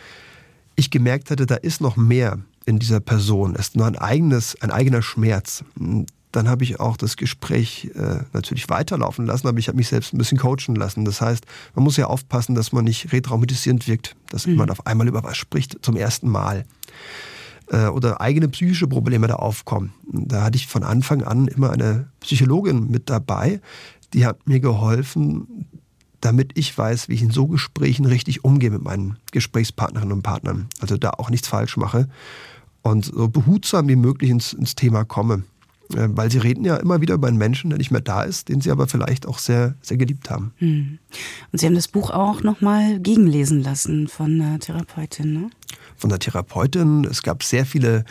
ich 0.76 0.90
gemerkt 0.90 1.30
hätte, 1.30 1.46
da 1.46 1.56
ist 1.56 1.82
noch 1.82 1.98
mehr, 1.98 2.40
in 2.66 2.80
dieser 2.80 3.00
Person 3.00 3.56
ist 3.56 3.76
nur 3.76 3.86
ein 3.86 3.98
eigenes, 3.98 4.60
ein 4.62 4.72
eigener 4.72 5.02
Schmerz. 5.02 5.64
Dann 6.32 6.50
habe 6.50 6.64
ich 6.64 6.80
auch 6.80 6.98
das 6.98 7.16
Gespräch 7.16 7.92
äh, 7.96 8.20
natürlich 8.34 8.70
weiterlaufen 8.70 9.26
lassen, 9.26 9.48
aber 9.48 9.60
ich 9.60 9.68
habe 9.68 9.78
mich 9.78 9.90
selbst 9.90 10.14
ein 10.14 10.18
bisschen 10.18 10.40
coachen 10.40 10.76
lassen. 10.76 11.06
Das 11.06 11.22
heißt, 11.22 11.46
man 11.76 11.84
muss 11.84 11.98
ja 11.98 12.08
aufpassen, 12.08 12.56
dass 12.56 12.72
man 12.72 12.86
nicht 12.86 13.12
retraumatisierend 13.12 13.88
wirkt, 13.88 14.16
dass 14.30 14.48
mhm. 14.48 14.56
man 14.56 14.70
auf 14.70 14.88
einmal 14.88 15.08
über 15.08 15.24
was 15.24 15.38
spricht 15.38 15.78
zum 15.84 15.96
ersten 15.96 16.30
Mal 16.30 16.66
äh, 17.68 17.86
oder 17.86 18.20
eigene 18.22 18.48
psychische 18.50 18.88
Probleme 18.88 19.28
da 19.28 19.36
aufkommen. 19.36 19.94
Da 20.12 20.44
hatte 20.44 20.58
ich 20.58 20.68
von 20.68 20.84
Anfang 20.84 21.24
an 21.24 21.48
immer 21.48 21.72
eine 21.72 22.08
Psychologin 22.22 22.90
mit 22.90 23.10
dabei, 23.10 23.62
die 24.14 24.26
hat 24.26 24.48
mir 24.48 24.60
geholfen, 24.60 25.68
damit 26.22 26.58
ich 26.58 26.76
weiß, 26.76 27.10
wie 27.10 27.16
ich 27.16 27.22
in 27.22 27.32
so 27.32 27.48
Gesprächen 27.48 28.06
richtig 28.06 28.46
umgehe 28.46 28.70
mit 28.70 28.82
meinen 28.82 29.18
Gesprächspartnerinnen 29.32 30.14
und 30.14 30.24
Partnern. 30.24 30.68
Also 30.80 30.98
da 30.98 31.12
auch 31.12 31.30
nichts 31.30 31.48
falsch 31.48 31.78
mache 31.78 32.08
und 32.84 33.06
so 33.06 33.28
behutsam 33.28 33.88
wie 33.88 33.96
möglich 33.96 34.30
ins, 34.30 34.54
ins 34.54 34.76
Thema 34.76 35.04
komme. 35.04 35.44
Äh, 35.94 36.08
weil 36.12 36.32
sie 36.32 36.38
reden 36.38 36.64
ja 36.64 36.78
immer 36.78 37.02
wieder 37.02 37.16
über 37.16 37.28
einen 37.28 37.38
Menschen, 37.38 37.70
der 37.70 37.78
nicht 37.78 37.92
mehr 37.92 38.02
da 38.02 38.24
ist, 38.24 38.50
den 38.50 38.62
sie 38.62 38.72
aber 38.72 38.88
vielleicht 38.88 39.26
auch 39.26 39.38
sehr, 39.38 39.76
sehr 39.82 39.98
geliebt 39.98 40.30
haben. 40.30 40.54
Hm. 40.58 41.00
Und 41.52 41.60
Sie 41.60 41.66
haben 41.66 41.76
das 41.76 41.88
Buch 41.88 42.10
auch 42.10 42.42
nochmal 42.42 43.00
gegenlesen 43.00 43.62
lassen 43.62 44.08
von 44.08 44.40
einer 44.40 44.60
Therapeutin, 44.60 45.34
ne? 45.34 45.50
Von 45.98 46.10
der 46.10 46.20
Therapeutin. 46.20 47.06
Es 47.06 47.22
gab 47.22 47.44
sehr 47.44 47.66
viele 47.66 48.06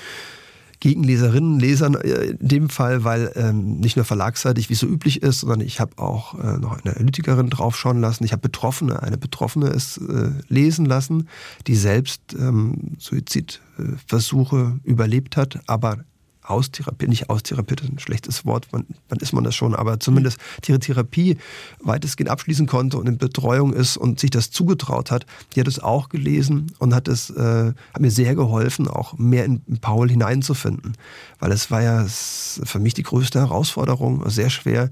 Gegenleserinnen, 0.83 1.61
Lesern 1.61 1.95
äh, 1.95 2.25
in 2.25 2.49
dem 2.49 2.69
Fall, 2.69 3.05
weil 3.05 3.31
ähm, 3.37 3.79
nicht 3.79 3.95
nur 3.95 4.05
verlagsseitig, 4.05 4.69
wie 4.69 4.75
so 4.75 4.89
üblich 4.89 5.23
ist, 5.23 5.41
sondern 5.41 5.61
ich 5.61 5.79
habe 5.79 5.97
auch 5.97 6.35
äh, 6.35 6.59
noch 6.59 6.83
eine 6.83 6.97
Analytikerin 6.97 7.51
draufschauen 7.51 8.01
lassen. 8.01 8.25
Ich 8.25 8.33
habe 8.33 8.43
Betroffene, 8.43 9.01
eine 9.01 9.17
Betroffene 9.17 9.69
es 9.69 9.99
äh, 9.99 10.31
lesen 10.49 10.85
lassen, 10.85 11.29
die 11.69 11.77
selbst 11.77 12.35
ähm, 12.37 12.97
Suizidversuche 12.99 14.81
überlebt 14.83 15.37
hat, 15.37 15.61
aber 15.69 15.99
austherapiert, 16.43 17.09
nicht 17.09 17.31
austherapiert 17.31 17.83
ist 17.83 17.91
ein 17.91 17.99
schlechtes 17.99 18.45
Wort, 18.45 18.69
wann, 18.71 18.87
wann 19.09 19.19
ist 19.21 19.33
man 19.33 19.45
das 19.45 19.55
schon, 19.55 19.75
aber 19.75 20.01
zumindest 20.01 20.39
die 20.67 20.79
Therapie 20.79 21.37
weitestgehend 21.81 22.31
abschließen 22.31 22.67
konnte 22.67 22.99
und 22.99 23.09
in 23.09 23.19
Betreuung 23.19 23.73
ist 23.73 23.97
und 23.97 24.19
sich 24.21 24.31
das 24.31 24.51
zugetraut 24.51 25.11
hat, 25.11 25.27
die 25.55 25.61
hat 25.61 25.69
es 25.69 25.79
auch 25.79 26.09
gelesen 26.09 26.73
und 26.79 26.95
hat 26.95 27.09
es, 27.09 27.31
äh, 27.31 27.73
hat 27.95 28.01
mir 28.01 28.11
sehr 28.11 28.35
geholfen, 28.35 28.89
auch 28.89 29.19
mehr 29.19 29.45
in, 29.45 29.63
in 29.67 29.79
Paul 29.79 30.11
hineinzufinden. 30.11 30.97
Weil 31.39 31.53
es 31.53 31.71
war 31.71 31.83
ja 31.83 32.07
für 32.09 32.79
mich 32.79 32.95
die 32.95 33.03
größte 33.03 33.41
Herausforderung, 33.41 34.29
sehr 34.29 34.51
schwer, 34.51 34.91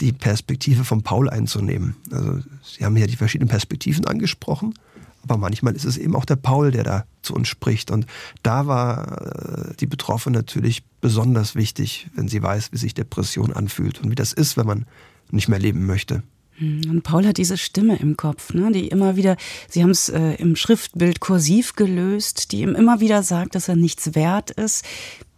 die 0.00 0.12
Perspektive 0.12 0.84
von 0.84 1.02
Paul 1.02 1.30
einzunehmen. 1.30 1.96
Also 2.10 2.40
Sie 2.62 2.84
haben 2.84 2.96
ja 2.96 3.06
die 3.06 3.16
verschiedenen 3.16 3.48
Perspektiven 3.48 4.04
angesprochen, 4.06 4.74
aber 5.28 5.38
manchmal 5.38 5.74
ist 5.74 5.84
es 5.84 5.98
eben 5.98 6.14
auch 6.14 6.24
der 6.24 6.36
Paul, 6.36 6.70
der 6.70 6.84
da 6.84 7.04
zu 7.22 7.34
uns 7.34 7.48
spricht. 7.48 7.90
Und 7.90 8.06
da 8.42 8.66
war 8.66 9.70
äh, 9.70 9.74
die 9.78 9.86
Betroffene 9.86 10.38
natürlich 10.38 10.84
besonders 11.00 11.54
wichtig, 11.54 12.08
wenn 12.14 12.28
sie 12.28 12.42
weiß, 12.42 12.72
wie 12.72 12.78
sich 12.78 12.94
Depression 12.94 13.52
anfühlt 13.52 14.02
und 14.02 14.10
wie 14.10 14.14
das 14.14 14.32
ist, 14.32 14.56
wenn 14.56 14.66
man 14.66 14.86
nicht 15.30 15.48
mehr 15.48 15.58
leben 15.58 15.86
möchte. 15.86 16.22
Hm, 16.58 16.82
und 16.88 17.02
Paul 17.02 17.26
hat 17.26 17.38
diese 17.38 17.58
Stimme 17.58 17.96
im 17.96 18.16
Kopf, 18.16 18.54
ne, 18.54 18.70
die 18.72 18.88
immer 18.88 19.16
wieder, 19.16 19.36
Sie 19.68 19.82
haben 19.82 19.90
es 19.90 20.08
äh, 20.08 20.34
im 20.34 20.56
Schriftbild 20.56 21.20
kursiv 21.20 21.74
gelöst, 21.74 22.52
die 22.52 22.60
ihm 22.60 22.74
immer 22.74 23.00
wieder 23.00 23.22
sagt, 23.22 23.54
dass 23.54 23.68
er 23.68 23.76
nichts 23.76 24.14
wert 24.14 24.50
ist. 24.52 24.84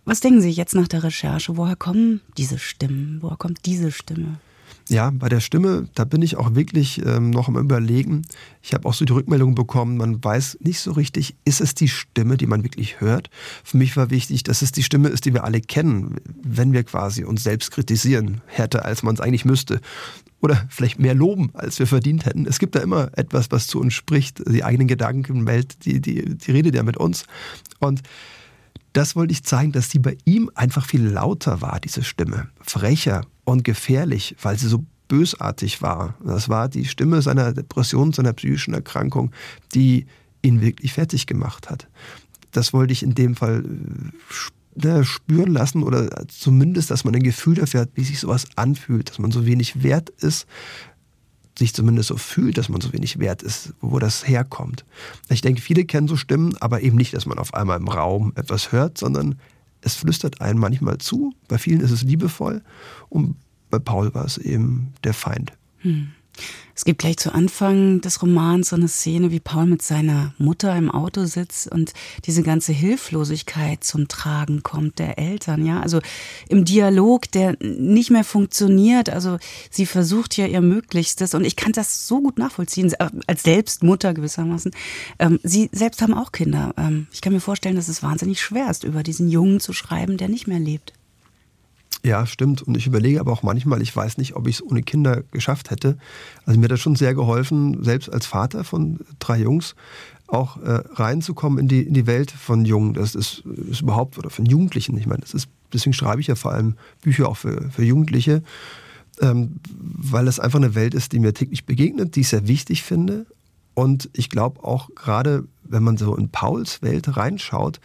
Was 0.04 0.20
denken 0.20 0.40
Sie 0.40 0.50
jetzt 0.50 0.74
nach 0.74 0.88
der 0.88 1.04
Recherche? 1.04 1.56
Woher 1.56 1.76
kommen 1.76 2.20
diese 2.36 2.58
Stimmen? 2.58 3.18
Woher 3.20 3.36
kommt 3.36 3.66
diese 3.66 3.92
Stimme? 3.92 4.40
Ja, 4.90 5.10
bei 5.10 5.28
der 5.28 5.40
Stimme, 5.40 5.86
da 5.94 6.04
bin 6.04 6.22
ich 6.22 6.36
auch 6.36 6.54
wirklich 6.54 7.04
ähm, 7.04 7.28
noch 7.28 7.48
am 7.48 7.58
Überlegen. 7.58 8.22
Ich 8.62 8.72
habe 8.72 8.88
auch 8.88 8.94
so 8.94 9.04
die 9.04 9.12
Rückmeldung 9.12 9.54
bekommen, 9.54 9.98
man 9.98 10.24
weiß 10.24 10.58
nicht 10.62 10.80
so 10.80 10.92
richtig, 10.92 11.36
ist 11.44 11.60
es 11.60 11.74
die 11.74 11.88
Stimme, 11.88 12.38
die 12.38 12.46
man 12.46 12.62
wirklich 12.62 12.98
hört? 12.98 13.28
Für 13.64 13.76
mich 13.76 13.98
war 13.98 14.08
wichtig, 14.08 14.44
dass 14.44 14.62
es 14.62 14.72
die 14.72 14.82
Stimme 14.82 15.08
ist, 15.08 15.26
die 15.26 15.34
wir 15.34 15.44
alle 15.44 15.60
kennen, 15.60 16.16
wenn 16.42 16.72
wir 16.72 16.84
quasi 16.84 17.24
uns 17.24 17.42
selbst 17.42 17.70
kritisieren, 17.70 18.40
härter 18.46 18.86
als 18.86 19.02
man 19.02 19.14
es 19.14 19.20
eigentlich 19.20 19.44
müsste. 19.44 19.82
Oder 20.40 20.66
vielleicht 20.70 20.98
mehr 20.98 21.14
loben, 21.14 21.50
als 21.52 21.78
wir 21.78 21.86
verdient 21.86 22.24
hätten. 22.24 22.46
Es 22.46 22.58
gibt 22.58 22.74
da 22.74 22.80
immer 22.80 23.10
etwas, 23.18 23.50
was 23.50 23.66
zu 23.66 23.80
uns 23.80 23.92
spricht, 23.92 24.42
die 24.48 24.64
eigenen 24.64 24.88
Gedankenwelt, 24.88 25.84
die, 25.84 26.00
die, 26.00 26.36
die 26.36 26.50
redet 26.50 26.74
ja 26.74 26.82
mit 26.82 26.96
uns. 26.96 27.24
Und 27.78 28.02
das 28.98 29.14
wollte 29.14 29.30
ich 29.30 29.44
zeigen, 29.44 29.70
dass 29.70 29.88
die 29.88 30.00
bei 30.00 30.18
ihm 30.24 30.50
einfach 30.56 30.84
viel 30.84 31.06
lauter 31.06 31.60
war, 31.60 31.78
diese 31.78 32.02
Stimme. 32.02 32.48
Frecher 32.60 33.24
und 33.44 33.62
gefährlich, 33.62 34.34
weil 34.42 34.58
sie 34.58 34.66
so 34.66 34.84
bösartig 35.06 35.80
war. 35.80 36.16
Das 36.24 36.48
war 36.48 36.68
die 36.68 36.84
Stimme 36.84 37.22
seiner 37.22 37.52
Depression, 37.52 38.12
seiner 38.12 38.32
psychischen 38.32 38.74
Erkrankung, 38.74 39.30
die 39.72 40.06
ihn 40.42 40.60
wirklich 40.60 40.94
fertig 40.94 41.28
gemacht 41.28 41.70
hat. 41.70 41.86
Das 42.50 42.72
wollte 42.72 42.92
ich 42.92 43.04
in 43.04 43.14
dem 43.14 43.36
Fall 43.36 43.64
äh, 44.82 45.04
spüren 45.04 45.52
lassen 45.52 45.84
oder 45.84 46.26
zumindest, 46.26 46.90
dass 46.90 47.04
man 47.04 47.14
ein 47.14 47.22
Gefühl 47.22 47.54
dafür 47.54 47.82
hat, 47.82 47.90
wie 47.94 48.02
sich 48.02 48.18
sowas 48.18 48.46
anfühlt, 48.56 49.10
dass 49.10 49.20
man 49.20 49.30
so 49.30 49.46
wenig 49.46 49.84
wert 49.84 50.10
ist, 50.10 50.48
sich 51.58 51.74
zumindest 51.74 52.08
so 52.08 52.16
fühlt, 52.16 52.56
dass 52.56 52.68
man 52.68 52.80
so 52.80 52.92
wenig 52.92 53.18
wert 53.18 53.42
ist, 53.42 53.74
wo 53.80 53.98
das 53.98 54.26
herkommt. 54.26 54.84
Ich 55.28 55.40
denke, 55.40 55.60
viele 55.60 55.84
kennen 55.84 56.06
so 56.06 56.16
Stimmen, 56.16 56.56
aber 56.60 56.82
eben 56.82 56.96
nicht, 56.96 57.14
dass 57.14 57.26
man 57.26 57.38
auf 57.38 57.52
einmal 57.52 57.78
im 57.78 57.88
Raum 57.88 58.32
etwas 58.36 58.70
hört, 58.70 58.96
sondern 58.96 59.34
es 59.80 59.94
flüstert 59.94 60.40
einem 60.40 60.60
manchmal 60.60 60.98
zu. 60.98 61.34
Bei 61.48 61.58
vielen 61.58 61.80
ist 61.80 61.90
es 61.90 62.02
liebevoll 62.02 62.62
und 63.08 63.36
bei 63.70 63.78
Paul 63.78 64.14
war 64.14 64.24
es 64.24 64.38
eben 64.38 64.92
der 65.04 65.14
Feind. 65.14 65.52
Hm. 65.78 66.12
Es 66.78 66.84
gibt 66.84 67.00
gleich 67.00 67.16
zu 67.16 67.34
Anfang 67.34 68.00
des 68.02 68.22
Romans 68.22 68.68
so 68.68 68.76
eine 68.76 68.86
Szene, 68.86 69.32
wie 69.32 69.40
Paul 69.40 69.66
mit 69.66 69.82
seiner 69.82 70.32
Mutter 70.38 70.76
im 70.76 70.92
Auto 70.92 71.24
sitzt 71.24 71.66
und 71.72 71.92
diese 72.24 72.44
ganze 72.44 72.72
Hilflosigkeit 72.72 73.82
zum 73.82 74.06
Tragen 74.06 74.62
kommt 74.62 75.00
der 75.00 75.18
Eltern, 75.18 75.66
ja. 75.66 75.80
Also 75.80 76.00
im 76.48 76.64
Dialog, 76.64 77.32
der 77.32 77.56
nicht 77.60 78.12
mehr 78.12 78.22
funktioniert. 78.22 79.10
Also 79.10 79.38
sie 79.70 79.86
versucht 79.86 80.36
ja 80.36 80.46
ihr 80.46 80.60
Möglichstes 80.60 81.34
und 81.34 81.44
ich 81.44 81.56
kann 81.56 81.72
das 81.72 82.06
so 82.06 82.20
gut 82.20 82.38
nachvollziehen, 82.38 82.94
als 83.26 83.42
selbst 83.42 83.82
Mutter 83.82 84.14
gewissermaßen. 84.14 84.70
Ähm, 85.18 85.40
sie 85.42 85.70
selbst 85.72 86.00
haben 86.00 86.14
auch 86.14 86.30
Kinder. 86.30 86.74
Ähm, 86.76 87.08
ich 87.10 87.22
kann 87.22 87.32
mir 87.32 87.40
vorstellen, 87.40 87.74
dass 87.74 87.88
es 87.88 88.04
wahnsinnig 88.04 88.40
schwer 88.40 88.70
ist, 88.70 88.84
über 88.84 89.02
diesen 89.02 89.28
Jungen 89.28 89.58
zu 89.58 89.72
schreiben, 89.72 90.16
der 90.16 90.28
nicht 90.28 90.46
mehr 90.46 90.60
lebt. 90.60 90.92
Ja, 92.04 92.26
stimmt. 92.26 92.62
Und 92.62 92.76
ich 92.76 92.86
überlege 92.86 93.20
aber 93.20 93.32
auch 93.32 93.42
manchmal, 93.42 93.82
ich 93.82 93.94
weiß 93.94 94.18
nicht, 94.18 94.36
ob 94.36 94.46
ich 94.46 94.56
es 94.56 94.62
ohne 94.62 94.82
Kinder 94.82 95.22
geschafft 95.30 95.70
hätte. 95.70 95.98
Also 96.46 96.58
mir 96.58 96.64
hat 96.64 96.72
das 96.72 96.80
schon 96.80 96.96
sehr 96.96 97.14
geholfen, 97.14 97.82
selbst 97.82 98.12
als 98.12 98.26
Vater 98.26 98.64
von 98.64 99.00
drei 99.18 99.38
Jungs, 99.40 99.74
auch 100.28 100.58
äh, 100.58 100.82
reinzukommen 100.92 101.58
in 101.58 101.68
die, 101.68 101.82
in 101.82 101.94
die 101.94 102.06
Welt 102.06 102.30
von 102.30 102.64
Jungen. 102.64 102.94
Das 102.94 103.14
ist, 103.14 103.42
ist 103.70 103.80
überhaupt, 103.80 104.18
oder 104.18 104.30
von 104.30 104.46
Jugendlichen. 104.46 104.96
Ich 104.98 105.06
meine, 105.06 105.22
das 105.22 105.34
ist, 105.34 105.48
deswegen 105.72 105.94
schreibe 105.94 106.20
ich 106.20 106.26
ja 106.26 106.34
vor 106.34 106.52
allem 106.52 106.76
Bücher 107.00 107.28
auch 107.28 107.36
für, 107.36 107.70
für 107.70 107.82
Jugendliche, 107.82 108.42
ähm, 109.20 109.56
weil 109.74 110.28
es 110.28 110.38
einfach 110.38 110.58
eine 110.58 110.74
Welt 110.74 110.94
ist, 110.94 111.12
die 111.12 111.18
mir 111.18 111.32
täglich 111.32 111.64
begegnet, 111.64 112.14
die 112.14 112.20
ich 112.20 112.28
sehr 112.28 112.46
wichtig 112.46 112.82
finde. 112.82 113.26
Und 113.74 114.10
ich 114.12 114.28
glaube 114.28 114.62
auch 114.62 114.90
gerade, 114.94 115.44
wenn 115.62 115.82
man 115.82 115.96
so 115.96 116.14
in 116.14 116.28
Pauls 116.28 116.82
Welt 116.82 117.16
reinschaut, 117.16 117.80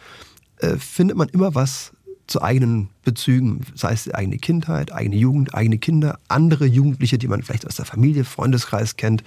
äh, 0.58 0.76
findet 0.76 1.16
man 1.16 1.28
immer 1.30 1.54
was 1.54 1.93
zu 2.26 2.42
eigenen 2.42 2.88
Bezügen, 3.04 3.60
sei 3.74 3.92
es 3.92 4.04
die 4.04 4.14
eigene 4.14 4.38
Kindheit, 4.38 4.92
eigene 4.92 5.16
Jugend, 5.16 5.54
eigene 5.54 5.78
Kinder, 5.78 6.18
andere 6.28 6.66
Jugendliche, 6.66 7.18
die 7.18 7.28
man 7.28 7.42
vielleicht 7.42 7.66
aus 7.66 7.76
der 7.76 7.84
Familie, 7.84 8.24
Freundeskreis 8.24 8.96
kennt. 8.96 9.22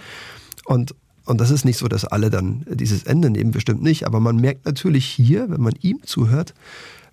Und, 0.66 0.96
und 1.26 1.40
das 1.40 1.52
ist 1.52 1.66
nicht 1.66 1.78
so, 1.78 1.88
dass 1.88 2.06
alle 2.06 2.30
dann 2.30 2.66
dieses 2.70 3.04
Ende 3.04 3.30
nehmen, 3.30 3.52
bestimmt 3.52 3.84
nicht. 3.84 4.06
Aber 4.06 4.20
man 4.20 4.38
merkt 4.38 4.66
natürlich 4.66 5.06
hier, 5.06 5.50
wenn 5.50 5.62
man 5.62 5.74
ihm 5.82 6.00
zuhört, 6.04 6.54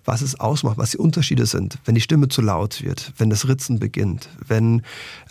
was 0.05 0.21
es 0.21 0.39
ausmacht, 0.39 0.77
was 0.77 0.91
die 0.91 0.97
Unterschiede 0.97 1.45
sind, 1.45 1.79
wenn 1.85 1.95
die 1.95 2.01
Stimme 2.01 2.27
zu 2.27 2.41
laut 2.41 2.83
wird, 2.83 3.11
wenn 3.17 3.29
das 3.29 3.47
Ritzen 3.47 3.79
beginnt, 3.79 4.29
wenn 4.47 4.83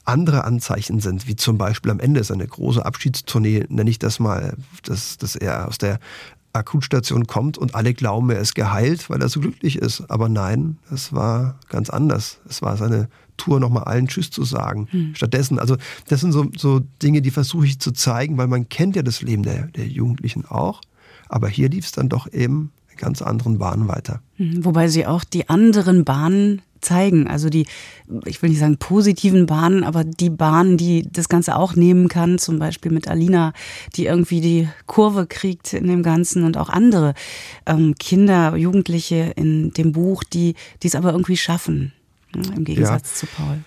andere 0.04 0.44
Anzeichen 0.44 1.00
sind, 1.00 1.26
wie 1.28 1.36
zum 1.36 1.56
Beispiel 1.56 1.90
am 1.90 2.00
Ende 2.00 2.22
seine 2.24 2.46
große 2.46 2.84
Abschiedstournee, 2.84 3.64
nenne 3.68 3.88
ich 3.88 3.98
das 3.98 4.18
mal, 4.18 4.56
dass, 4.82 5.16
dass 5.16 5.36
er 5.36 5.68
aus 5.68 5.78
der 5.78 6.00
Akutstation 6.54 7.26
kommt 7.26 7.58
und 7.58 7.74
alle 7.74 7.94
glauben, 7.94 8.30
er 8.30 8.40
ist 8.40 8.54
geheilt, 8.54 9.10
weil 9.10 9.20
er 9.20 9.28
so 9.28 9.40
glücklich 9.40 9.76
ist. 9.76 10.08
Aber 10.08 10.28
nein, 10.28 10.78
es 10.92 11.12
war 11.12 11.58
ganz 11.68 11.90
anders. 11.90 12.38
Es 12.48 12.62
war 12.62 12.76
seine 12.76 13.08
Tour, 13.36 13.58
nochmal 13.58 13.84
allen 13.84 14.06
Tschüss 14.06 14.30
zu 14.30 14.44
sagen. 14.44 14.86
Hm. 14.90 15.14
Stattdessen, 15.14 15.58
also 15.58 15.76
das 16.08 16.20
sind 16.20 16.32
so, 16.32 16.46
so 16.56 16.80
Dinge, 17.02 17.22
die 17.22 17.32
versuche 17.32 17.66
ich 17.66 17.80
zu 17.80 17.90
zeigen, 17.90 18.38
weil 18.38 18.46
man 18.46 18.68
kennt 18.68 18.94
ja 18.94 19.02
das 19.02 19.20
Leben 19.20 19.42
der, 19.42 19.66
der 19.68 19.86
Jugendlichen 19.86 20.46
auch. 20.46 20.80
Aber 21.28 21.48
hier 21.48 21.68
lief 21.68 21.86
es 21.86 21.92
dann 21.92 22.08
doch 22.08 22.32
eben 22.32 22.72
in 22.90 22.98
ganz 22.98 23.20
anderen 23.20 23.58
Bahnen 23.58 23.88
weiter. 23.88 24.20
Hm, 24.36 24.64
wobei 24.64 24.88
sie 24.88 25.06
auch 25.06 25.24
die 25.24 25.48
anderen 25.48 26.04
Bahnen 26.04 26.62
zeigen. 26.84 27.26
Also 27.26 27.48
die, 27.48 27.66
ich 28.24 28.42
will 28.42 28.50
nicht 28.50 28.58
sagen 28.58 28.76
positiven 28.78 29.46
Bahnen, 29.46 29.84
aber 29.84 30.04
die 30.04 30.30
Bahnen, 30.30 30.76
die 30.76 31.08
das 31.10 31.28
Ganze 31.28 31.56
auch 31.56 31.74
nehmen 31.74 32.08
kann, 32.08 32.38
zum 32.38 32.58
Beispiel 32.58 32.92
mit 32.92 33.08
Alina, 33.08 33.52
die 33.96 34.06
irgendwie 34.06 34.40
die 34.40 34.68
Kurve 34.86 35.26
kriegt 35.26 35.72
in 35.72 35.86
dem 35.86 36.02
Ganzen 36.02 36.44
und 36.44 36.56
auch 36.56 36.68
andere 36.68 37.14
ähm, 37.66 37.94
Kinder, 37.98 38.56
Jugendliche 38.56 39.32
in 39.36 39.72
dem 39.72 39.92
Buch, 39.92 40.24
die 40.24 40.54
es 40.82 40.94
aber 40.94 41.12
irgendwie 41.12 41.36
schaffen, 41.36 41.92
ne, 42.34 42.42
im 42.56 42.64
Gegensatz 42.64 43.10
ja. 43.10 43.16
zu 43.20 43.26
Paul. 43.26 43.58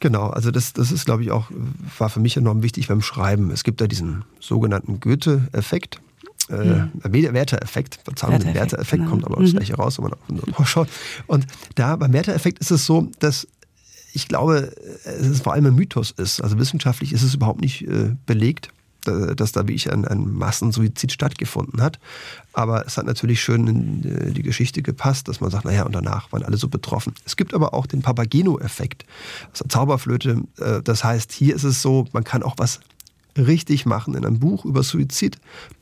Genau, 0.00 0.28
also 0.28 0.50
das, 0.50 0.74
das 0.74 0.92
ist, 0.92 1.06
glaube 1.06 1.22
ich, 1.22 1.30
auch, 1.30 1.50
war 1.96 2.10
für 2.10 2.20
mich 2.20 2.36
enorm 2.36 2.62
wichtig 2.62 2.88
beim 2.88 3.00
Schreiben. 3.00 3.50
Es 3.50 3.64
gibt 3.64 3.80
da 3.80 3.86
diesen 3.86 4.24
sogenannten 4.38 5.00
Goethe-Effekt 5.00 5.98
äh. 6.48 7.32
Werteeffekt, 7.32 8.00
Verzeihung, 8.04 8.32
Werteeffekt, 8.34 8.54
Werteeffekt 8.56 9.02
genau. 9.02 9.10
kommt 9.10 9.24
aber 9.24 9.38
aufs 9.38 9.52
mhm. 9.52 9.56
Gleiche 9.56 9.74
raus, 9.74 9.98
wenn 9.98 10.10
man 10.10 10.54
auf 10.54 10.68
schaut. 10.68 10.88
Und 11.26 11.46
da 11.74 11.96
beim 11.96 12.12
Werteeffekt 12.12 12.58
ist 12.58 12.70
es 12.70 12.84
so, 12.84 13.08
dass 13.18 13.46
ich 14.12 14.28
glaube, 14.28 14.72
es 15.04 15.26
ist 15.26 15.42
vor 15.42 15.54
allem 15.54 15.66
ein 15.66 15.74
Mythos 15.74 16.12
ist. 16.12 16.40
Also 16.40 16.56
wissenschaftlich 16.58 17.12
ist 17.12 17.22
es 17.22 17.34
überhaupt 17.34 17.60
nicht 17.60 17.82
äh, 17.82 18.14
belegt, 18.26 18.70
dass 19.04 19.52
da 19.52 19.68
wie 19.68 19.74
ich 19.74 19.92
ein, 19.92 20.06
ein 20.06 20.32
Massensuizid 20.32 21.12
stattgefunden 21.12 21.82
hat. 21.82 21.98
Aber 22.52 22.86
es 22.86 22.96
hat 22.96 23.06
natürlich 23.06 23.42
schön 23.42 23.66
in 23.66 24.04
äh, 24.04 24.30
die 24.30 24.42
Geschichte 24.42 24.82
gepasst, 24.82 25.28
dass 25.28 25.40
man 25.40 25.50
sagt, 25.50 25.64
naja, 25.64 25.84
und 25.84 25.94
danach 25.94 26.32
waren 26.32 26.44
alle 26.44 26.56
so 26.56 26.68
betroffen. 26.68 27.14
Es 27.26 27.36
gibt 27.36 27.54
aber 27.54 27.74
auch 27.74 27.86
den 27.86 28.02
Papageno-Effekt, 28.02 29.04
also 29.50 29.66
Zauberflöte. 29.68 30.42
Äh, 30.58 30.82
das 30.82 31.04
heißt, 31.04 31.32
hier 31.32 31.54
ist 31.54 31.64
es 31.64 31.82
so, 31.82 32.06
man 32.12 32.24
kann 32.24 32.42
auch 32.42 32.54
was 32.56 32.80
richtig 33.36 33.86
machen 33.86 34.14
in 34.14 34.24
einem 34.24 34.38
Buch 34.38 34.64
über 34.64 34.82
Suizid. 34.82 35.38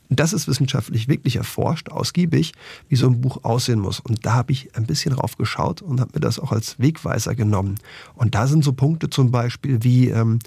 Das 0.09 0.33
ist 0.33 0.47
wissenschaftlich 0.47 1.07
wirklich 1.07 1.37
erforscht, 1.37 1.89
ausgiebig, 1.89 2.53
wie 2.87 2.95
so 2.95 3.07
ein 3.07 3.21
Buch 3.21 3.43
aussehen 3.43 3.79
muss. 3.79 3.99
Und 3.99 4.25
da 4.25 4.33
habe 4.33 4.51
ich 4.51 4.75
ein 4.75 4.85
bisschen 4.85 5.15
drauf 5.15 5.37
geschaut 5.37 5.81
und 5.81 5.99
habe 5.99 6.11
mir 6.13 6.19
das 6.19 6.39
auch 6.39 6.51
als 6.51 6.79
Wegweiser 6.79 7.35
genommen. 7.35 7.75
Und 8.15 8.35
da 8.35 8.47
sind 8.47 8.63
so 8.63 8.73
Punkte 8.73 9.09
zum 9.09 9.31
Beispiel 9.31 9.83
wie 9.83 10.09
ähm, 10.09 10.39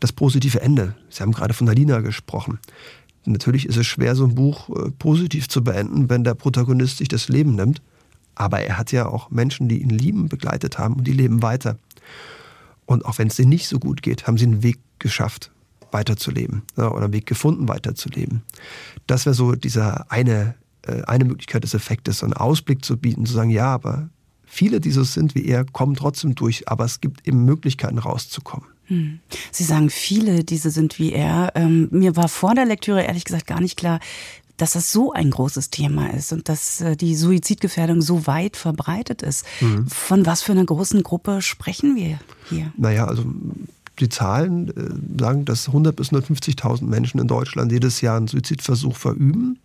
das 0.00 0.12
positive 0.12 0.60
Ende. 0.60 0.94
Sie 1.08 1.22
haben 1.22 1.32
gerade 1.32 1.54
von 1.54 1.68
Alina 1.68 2.00
gesprochen. 2.00 2.58
Natürlich 3.24 3.66
ist 3.66 3.76
es 3.76 3.86
schwer, 3.86 4.14
so 4.14 4.24
ein 4.24 4.34
Buch 4.34 4.68
äh, 4.68 4.90
positiv 4.90 5.48
zu 5.48 5.64
beenden, 5.64 6.10
wenn 6.10 6.24
der 6.24 6.34
Protagonist 6.34 6.98
sich 6.98 7.08
das 7.08 7.28
Leben 7.28 7.54
nimmt. 7.54 7.80
Aber 8.34 8.60
er 8.60 8.76
hat 8.76 8.92
ja 8.92 9.06
auch 9.06 9.30
Menschen, 9.30 9.68
die 9.68 9.80
ihn 9.80 9.90
lieben, 9.90 10.28
begleitet 10.28 10.78
haben 10.78 10.94
und 10.96 11.04
die 11.04 11.12
leben 11.12 11.40
weiter. 11.40 11.78
Und 12.84 13.06
auch 13.06 13.16
wenn 13.16 13.28
es 13.28 13.36
denen 13.36 13.48
nicht 13.48 13.68
so 13.68 13.78
gut 13.78 14.02
geht, 14.02 14.26
haben 14.26 14.36
sie 14.36 14.44
einen 14.46 14.62
Weg 14.62 14.78
geschafft 14.98 15.50
weiterzuleben 15.94 16.62
oder 16.76 16.96
einen 16.96 17.12
Weg 17.14 17.24
gefunden, 17.24 17.68
weiterzuleben. 17.68 18.42
Das 19.06 19.24
wäre 19.24 19.34
so 19.34 19.54
dieser 19.54 20.10
eine, 20.12 20.56
äh, 20.82 21.02
eine 21.04 21.24
Möglichkeit 21.24 21.64
des 21.64 21.72
Effektes, 21.72 22.18
so 22.18 22.26
einen 22.26 22.34
Ausblick 22.34 22.84
zu 22.84 22.98
bieten, 22.98 23.24
zu 23.24 23.32
sagen, 23.32 23.48
ja, 23.48 23.72
aber 23.72 24.10
viele, 24.44 24.80
die 24.80 24.90
so 24.90 25.04
sind 25.04 25.34
wie 25.34 25.46
er, 25.46 25.64
kommen 25.64 25.94
trotzdem 25.94 26.34
durch, 26.34 26.68
aber 26.68 26.84
es 26.84 27.00
gibt 27.00 27.26
eben 27.26 27.44
Möglichkeiten 27.44 27.98
rauszukommen. 27.98 28.66
Hm. 28.86 29.20
Sie 29.50 29.64
sagen, 29.64 29.88
viele, 29.88 30.44
diese 30.44 30.70
sind 30.70 30.98
wie 30.98 31.12
er. 31.12 31.52
Ähm, 31.54 31.88
mir 31.90 32.16
war 32.16 32.28
vor 32.28 32.54
der 32.54 32.66
Lektüre 32.66 33.02
ehrlich 33.02 33.24
gesagt 33.24 33.46
gar 33.46 33.60
nicht 33.60 33.78
klar, 33.78 33.98
dass 34.56 34.72
das 34.72 34.92
so 34.92 35.12
ein 35.12 35.30
großes 35.30 35.70
Thema 35.70 36.12
ist 36.12 36.32
und 36.32 36.48
dass 36.48 36.80
äh, 36.80 36.96
die 36.96 37.16
Suizidgefährdung 37.16 38.02
so 38.02 38.26
weit 38.26 38.56
verbreitet 38.56 39.22
ist. 39.22 39.44
Mhm. 39.60 39.88
Von 39.88 40.26
was 40.26 40.42
für 40.42 40.52
einer 40.52 40.64
großen 40.64 41.02
Gruppe 41.02 41.42
sprechen 41.42 41.96
wir 41.96 42.20
hier? 42.48 42.72
Naja, 42.76 43.06
also 43.06 43.24
die 44.00 44.08
Zahlen 44.08 44.68
äh, 44.68 45.20
sagen, 45.20 45.44
dass 45.44 45.68
100 45.68 45.94
bis 45.94 46.10
150.000 46.10 46.84
Menschen 46.84 47.20
in 47.20 47.28
Deutschland 47.28 47.72
jedes 47.72 48.00
Jahr 48.00 48.16
einen 48.16 48.28
Suizidversuch 48.28 48.96
verüben. 48.96 49.58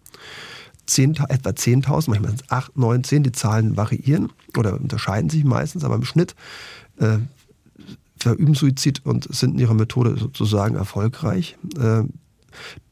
10, 0.85 1.17
etwa 1.29 1.49
10.000, 1.49 2.09
manchmal 2.09 2.29
sind 2.31 2.41
es 2.41 2.51
8, 2.51 2.77
9, 2.77 3.03
10. 3.03 3.23
Die 3.23 3.31
Zahlen 3.31 3.77
variieren 3.77 4.31
oder 4.57 4.79
unterscheiden 4.79 5.29
sich 5.29 5.43
meistens, 5.43 5.83
aber 5.83 5.95
im 5.95 6.05
Schnitt 6.05 6.35
äh, 6.97 7.19
verüben 8.17 8.55
Suizid 8.55 9.05
und 9.05 9.33
sind 9.33 9.53
in 9.53 9.59
ihrer 9.59 9.73
Methode 9.73 10.17
sozusagen 10.17 10.75
erfolgreich. 10.75 11.57
Äh, 11.77 12.03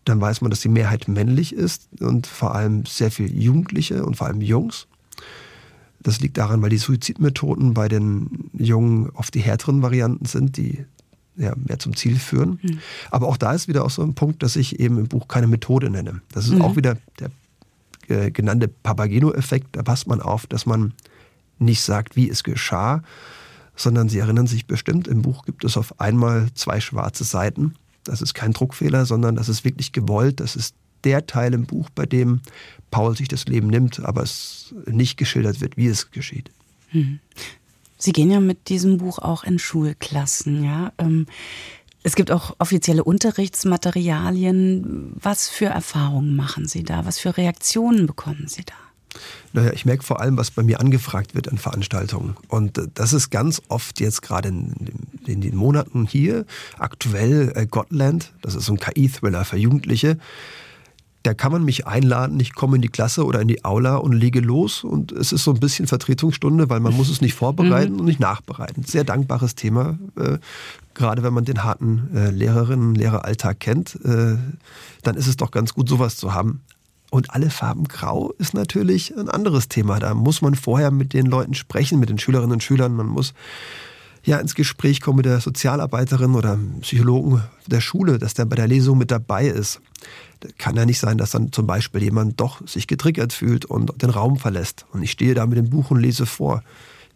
dann 0.06 0.22
weiß 0.22 0.42
man, 0.42 0.52
dass 0.52 0.62
die 0.62 0.70
Mehrheit 0.70 1.08
männlich 1.08 1.54
ist 1.54 1.90
und 2.00 2.28
vor 2.28 2.56
allem 2.56 2.86
sehr 2.86 3.12
viele 3.12 3.30
Jugendliche 3.30 4.06
und 4.06 4.16
vor 4.16 4.28
allem 4.28 4.42
Jungs. 4.42 4.88
Das 6.00 6.22
liegt 6.22 6.38
daran, 6.38 6.62
weil 6.62 6.70
die 6.70 6.78
Suizidmethoden 6.78 7.74
bei 7.74 7.90
den 7.90 8.50
Jungen 8.54 9.10
oft 9.10 9.34
die 9.34 9.42
härteren 9.42 9.82
Varianten 9.82 10.26
sind, 10.26 10.56
die 10.56 10.86
ja, 11.38 11.54
mehr 11.56 11.80
zum 11.80 11.96
Ziel 11.96 12.18
führen. 12.18 12.60
Mhm. 12.62 12.80
Aber 13.12 13.28
auch 13.28 13.38
da 13.38 13.54
ist 13.54 13.68
wieder 13.68 13.86
auch 13.86 13.90
so 13.90 14.04
ein 14.04 14.16
Punkt, 14.16 14.44
dass 14.44 14.56
ich 14.56 14.80
eben 14.80 14.98
im 14.98 15.08
Buch 15.08 15.28
keine 15.28 15.48
Methode 15.48 15.90
nenne. 15.90 16.22
Das 16.32 16.46
ist 16.46 16.56
mhm. 16.56 16.62
auch 16.62 16.76
wieder 16.76 16.98
der 17.20 17.32
äh, 18.08 18.32
genannte 18.32 18.68
Papageno-Effekt. 18.68 19.76
Da 19.76 19.84
passt 19.84 20.08
man 20.08 20.22
auf, 20.22 20.48
dass 20.48 20.66
man 20.66 20.94
nicht 21.60 21.82
sagt, 21.82 22.16
wie 22.16 22.30
es 22.30 22.44
geschah, 22.44 23.02
sondern 23.76 24.10
Sie 24.10 24.20
erinnern 24.20 24.48
sich 24.48 24.66
bestimmt, 24.66 25.08
im 25.08 25.22
Buch 25.22 25.46
gibt 25.46 25.64
es 25.64 25.78
auf 25.78 26.00
einmal 26.00 26.48
zwei 26.56 26.80
schwarze 26.80 27.24
Seiten. 27.24 27.76
Das 28.04 28.22
ist 28.22 28.34
kein 28.34 28.54
Druckfehler, 28.54 29.06
sondern 29.06 29.36
das 29.36 29.50
ist 29.50 29.64
wirklich 29.64 29.92
gewollt. 29.92 30.40
Das 30.40 30.56
ist 30.56 30.76
der 31.04 31.28
Teil 31.28 31.54
im 31.54 31.66
Buch, 31.66 31.90
bei 31.90 32.06
dem 32.06 32.42
Paul 32.90 33.16
sich 33.16 33.28
das 33.28 33.46
Leben 33.46 33.68
nimmt, 33.68 34.00
aber 34.04 34.24
es 34.24 34.74
nicht 34.86 35.18
geschildert 35.18 35.62
wird, 35.62 35.78
wie 35.78 35.88
es 35.88 36.12
geschieht. 36.12 36.52
Hm. 36.90 37.20
Sie 37.98 38.12
gehen 38.12 38.32
ja 38.32 38.40
mit 38.40 38.70
diesem 38.70 38.98
Buch 38.98 39.20
auch 39.20 39.44
in 39.44 39.60
Schulklassen, 39.60 40.64
ja. 40.64 40.92
Ähm, 40.98 41.28
es 42.04 42.16
gibt 42.16 42.32
auch 42.32 42.56
offizielle 42.60 43.04
Unterrichtsmaterialien. 43.04 45.12
Was 45.22 45.50
für 45.50 45.66
Erfahrungen 45.66 46.36
machen 46.36 46.66
Sie 46.66 46.84
da? 46.84 47.06
Was 47.06 47.20
für 47.20 47.36
Reaktionen 47.36 48.08
bekommen 48.08 48.46
Sie 48.48 48.64
da? 48.64 48.76
Naja, 49.54 49.72
ich 49.74 49.86
merke 49.86 50.04
vor 50.04 50.22
allem, 50.22 50.38
was 50.38 50.52
bei 50.52 50.64
mir 50.64 50.80
angefragt 50.80 51.36
wird 51.36 51.50
an 51.50 51.58
Veranstaltungen. 51.58 52.38
Und 52.48 52.78
äh, 52.78 52.88
das 52.94 53.14
ist 53.14 53.30
ganz 53.30 53.62
oft 53.68 54.00
jetzt 54.00 54.22
gerade 54.22 54.50
in, 54.50 54.74
den 55.26 55.56
Monaten 55.56 56.06
hier, 56.06 56.46
aktuell 56.78 57.52
äh, 57.56 57.66
Gotland, 57.66 58.32
das 58.42 58.56
ist 58.56 58.66
so 58.66 58.74
ein 58.74 58.80
KI-Thriller 58.80 59.44
für 59.44 59.58
Jugendliche. 59.58 60.18
Da 61.28 61.34
kann 61.34 61.52
man 61.52 61.66
mich 61.66 61.86
einladen, 61.86 62.40
ich 62.40 62.56
komme 62.56 62.78
in 62.78 62.82
die 62.82 62.88
Klasse 62.88 63.26
oder 63.26 63.42
in 63.42 63.50
die 63.50 63.66
Aula 63.66 63.98
und 63.98 64.14
lege 64.14 64.40
los 64.40 64.86
und 64.86 65.12
es 65.12 65.34
ist 65.34 65.44
so 65.44 65.52
ein 65.52 65.60
bisschen 65.60 65.86
Vertretungsstunde, 65.86 66.70
weil 66.70 66.80
man 66.80 66.96
muss 66.96 67.10
es 67.10 67.20
nicht 67.20 67.34
vorbereiten 67.36 67.96
mhm. 67.96 68.00
und 68.00 68.06
nicht 68.06 68.22
nachbereiten. 68.22 68.84
Sehr 68.84 69.04
dankbares 69.04 69.54
Thema, 69.54 70.00
äh, 70.16 70.38
gerade 70.94 71.24
wenn 71.24 71.34
man 71.34 71.44
den 71.44 71.66
harten 71.66 72.16
äh, 72.16 72.30
Lehrerinnen, 72.30 72.96
Lehreralltag 72.96 73.60
kennt, 73.60 73.96
äh, 74.06 74.38
dann 75.04 75.16
ist 75.18 75.28
es 75.28 75.36
doch 75.36 75.52
ganz 75.52 75.74
gut, 75.74 75.90
sowas 75.90 76.16
zu 76.16 76.34
haben. 76.34 76.62
Und 77.10 77.32
alle 77.32 77.50
Farben 77.50 77.90
grau 77.90 78.32
ist 78.38 78.54
natürlich 78.54 79.14
ein 79.18 79.28
anderes 79.28 79.68
Thema. 79.68 80.00
Da 80.00 80.14
muss 80.14 80.42
man 80.42 80.56
vorher 80.56 80.92
mit 80.92 81.12
den 81.12 81.26
Leuten 81.26 81.56
sprechen, 81.56 82.00
mit 82.00 82.08
den 82.08 82.20
Schülerinnen 82.20 82.54
und 82.54 82.64
Schülern. 82.64 82.96
Man 82.96 83.08
muss 83.08 83.34
ja 84.28 84.38
ins 84.38 84.56
Gespräch 84.56 85.02
kommen 85.02 85.18
mit 85.18 85.26
der 85.26 85.40
Sozialarbeiterin 85.40 86.36
oder 86.36 86.60
Psychologen 86.82 87.42
der 87.66 87.82
Schule, 87.82 88.20
dass 88.20 88.34
der 88.34 88.46
bei 88.46 88.56
der 88.56 88.68
Lesung 88.68 88.98
mit 88.98 89.10
dabei 89.10 89.48
ist. 89.48 89.82
Kann 90.58 90.76
ja 90.76 90.86
nicht 90.86 91.00
sein, 91.00 91.18
dass 91.18 91.32
dann 91.32 91.52
zum 91.52 91.66
Beispiel 91.66 92.04
jemand 92.04 92.40
doch 92.40 92.66
sich 92.68 92.88
getriggert 92.88 93.34
fühlt 93.34 93.66
und 93.66 94.02
den 94.02 94.10
Raum 94.10 94.38
verlässt. 94.38 94.86
Und 94.92 95.02
ich 95.02 95.12
stehe 95.12 95.34
da 95.34 95.46
mit 95.46 95.58
dem 95.58 95.70
Buch 95.70 95.92
und 95.92 96.00
lese 96.00 96.26
vor. 96.26 96.62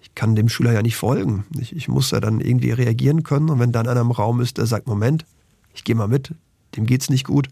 Ich 0.01 0.15
kann 0.15 0.36
dem 0.36 0.50
Schüler 0.50 0.72
ja 0.72 0.82
nicht 0.82 0.96
folgen. 0.96 1.44
Ich, 1.60 1.75
ich 1.75 1.88
muss 1.88 2.12
ja 2.12 2.20
dann 2.20 2.39
irgendwie 2.39 2.72
reagieren 2.72 3.24
können. 3.24 3.50
Und 3.50 3.60
wenn 3.60 3.72
dann 3.72 3.88
einer 3.88 4.01
im 4.01 4.12
Raum 4.12 4.39
ist, 4.39 4.58
der 4.58 4.65
sagt, 4.65 4.88
Moment, 4.88 5.25
ich 5.74 5.84
gehe 5.84 5.96
mal 5.96 6.08
mit, 6.08 6.34
dem 6.75 6.86
geht's 6.86 7.10
nicht 7.10 7.25
gut, 7.25 7.50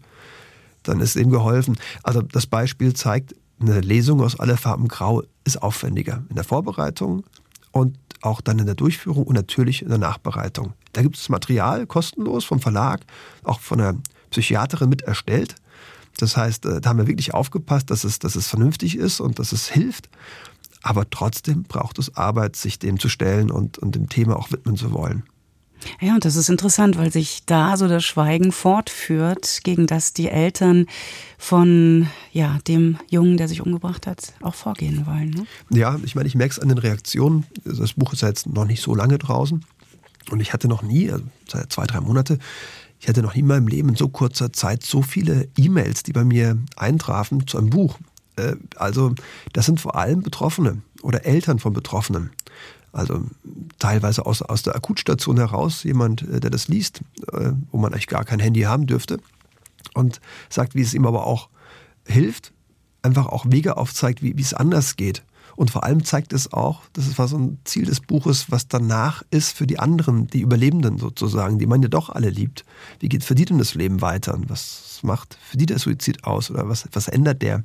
dann 0.82 1.00
ist 1.00 1.16
ihm 1.16 1.30
geholfen. 1.30 1.76
Also 2.02 2.22
das 2.22 2.46
Beispiel 2.46 2.94
zeigt, 2.94 3.34
eine 3.60 3.80
Lesung 3.80 4.22
aus 4.22 4.40
aller 4.40 4.56
Farben 4.56 4.88
Grau 4.88 5.22
ist 5.44 5.62
aufwendiger 5.62 6.24
in 6.30 6.34
der 6.34 6.44
Vorbereitung 6.44 7.24
und 7.72 7.96
auch 8.22 8.40
dann 8.40 8.58
in 8.58 8.66
der 8.66 8.74
Durchführung 8.74 9.24
und 9.24 9.34
natürlich 9.34 9.82
in 9.82 9.88
der 9.88 9.98
Nachbereitung. 9.98 10.74
Da 10.92 11.02
gibt 11.02 11.16
es 11.16 11.28
Material 11.28 11.86
kostenlos 11.86 12.44
vom 12.44 12.60
Verlag, 12.60 13.00
auch 13.44 13.60
von 13.60 13.78
der 13.78 13.96
Psychiaterin 14.30 14.88
mit 14.88 15.02
erstellt. 15.02 15.54
Das 16.18 16.36
heißt, 16.36 16.66
äh, 16.66 16.80
da 16.80 16.90
haben 16.90 16.98
wir 16.98 17.06
wirklich 17.06 17.34
aufgepasst, 17.34 17.90
dass 17.90 18.04
es, 18.04 18.18
dass 18.18 18.36
es 18.36 18.48
vernünftig 18.48 18.96
ist 18.96 19.20
und 19.20 19.38
dass 19.38 19.52
es 19.52 19.68
hilft. 19.68 20.08
Aber 20.82 21.08
trotzdem 21.08 21.64
braucht 21.64 21.98
es 21.98 22.16
Arbeit, 22.16 22.56
sich 22.56 22.78
dem 22.78 22.98
zu 22.98 23.08
stellen 23.08 23.50
und, 23.50 23.78
und 23.78 23.94
dem 23.94 24.08
Thema 24.08 24.36
auch 24.36 24.50
widmen 24.50 24.76
zu 24.76 24.92
wollen. 24.92 25.24
Ja, 26.00 26.14
und 26.14 26.24
das 26.24 26.36
ist 26.36 26.48
interessant, 26.48 26.98
weil 26.98 27.12
sich 27.12 27.42
da 27.46 27.76
so 27.76 27.88
das 27.88 28.04
Schweigen 28.04 28.52
fortführt, 28.52 29.60
gegen 29.64 29.86
das 29.86 30.12
die 30.12 30.28
Eltern 30.28 30.86
von 31.38 32.08
ja, 32.32 32.58
dem 32.68 32.98
Jungen, 33.08 33.36
der 33.36 33.48
sich 33.48 33.60
umgebracht 33.60 34.06
hat, 34.06 34.34
auch 34.42 34.54
vorgehen 34.54 35.06
wollen. 35.06 35.30
Ne? 35.30 35.46
Ja, 35.78 35.98
ich 36.04 36.14
meine, 36.14 36.28
ich 36.28 36.34
merke 36.34 36.52
es 36.52 36.58
an 36.58 36.68
den 36.68 36.78
Reaktionen. 36.78 37.46
Das 37.64 37.94
Buch 37.94 38.12
ist 38.12 38.22
ja 38.22 38.28
jetzt 38.28 38.46
noch 38.46 38.66
nicht 38.66 38.82
so 38.82 38.94
lange 38.94 39.18
draußen. 39.18 39.64
Und 40.30 40.40
ich 40.40 40.52
hatte 40.52 40.68
noch 40.68 40.82
nie, 40.82 41.10
also 41.10 41.24
seit 41.48 41.72
zwei, 41.72 41.86
drei 41.86 42.00
Monate, 42.00 42.38
ich 43.00 43.08
hatte 43.08 43.22
noch 43.22 43.34
nie 43.34 43.40
in 43.40 43.46
meinem 43.46 43.66
Leben 43.66 43.88
in 43.88 43.96
so 43.96 44.08
kurzer 44.08 44.52
Zeit 44.52 44.84
so 44.84 45.02
viele 45.02 45.48
E-Mails, 45.56 46.02
die 46.02 46.12
bei 46.12 46.24
mir 46.24 46.58
eintrafen 46.76 47.46
zu 47.46 47.58
einem 47.58 47.70
Buch. 47.70 47.98
Äh, 48.36 48.56
also 48.76 49.14
das 49.52 49.66
sind 49.66 49.80
vor 49.80 49.96
allem 49.96 50.22
Betroffene 50.22 50.82
oder 51.02 51.24
Eltern 51.24 51.58
von 51.58 51.72
Betroffenen. 51.72 52.30
Also 52.92 53.24
teilweise 53.78 54.26
aus, 54.26 54.42
aus 54.42 54.62
der 54.62 54.74
Akutstation 54.74 55.36
heraus, 55.36 55.84
jemand, 55.84 56.22
äh, 56.22 56.40
der 56.40 56.50
das 56.50 56.68
liest, 56.68 57.00
äh, 57.32 57.52
wo 57.70 57.78
man 57.78 57.92
eigentlich 57.92 58.08
gar 58.08 58.24
kein 58.24 58.40
Handy 58.40 58.62
haben 58.62 58.86
dürfte 58.86 59.20
und 59.94 60.20
sagt, 60.48 60.74
wie 60.74 60.82
es 60.82 60.94
ihm 60.94 61.06
aber 61.06 61.26
auch 61.26 61.48
hilft, 62.06 62.52
einfach 63.02 63.26
auch 63.26 63.46
Wege 63.48 63.76
aufzeigt, 63.76 64.22
wie, 64.22 64.36
wie 64.36 64.42
es 64.42 64.54
anders 64.54 64.96
geht. 64.96 65.24
Und 65.56 65.70
vor 65.70 65.84
allem 65.84 66.04
zeigt 66.04 66.32
es 66.32 66.52
auch, 66.52 66.82
das 66.92 67.18
war 67.18 67.28
so 67.28 67.36
ein 67.36 67.58
Ziel 67.64 67.84
des 67.84 68.00
Buches, 68.00 68.50
was 68.50 68.68
danach 68.68 69.22
ist 69.30 69.56
für 69.56 69.66
die 69.66 69.78
anderen, 69.78 70.26
die 70.26 70.40
Überlebenden 70.40 70.96
sozusagen, 70.98 71.58
die 71.58 71.66
man 71.66 71.82
ja 71.82 71.88
doch 71.88 72.08
alle 72.08 72.30
liebt. 72.30 72.64
Wie 72.98 73.08
geht 73.08 73.24
für 73.24 73.34
die 73.34 73.44
denn 73.44 73.58
das 73.58 73.74
Leben 73.74 74.00
weiter? 74.00 74.34
Und 74.34 74.48
was 74.48 75.00
macht 75.02 75.36
für 75.42 75.56
die 75.56 75.66
der 75.66 75.78
Suizid 75.78 76.24
aus? 76.24 76.50
Oder 76.50 76.68
was, 76.68 76.88
was 76.92 77.08
ändert 77.08 77.42
der? 77.42 77.62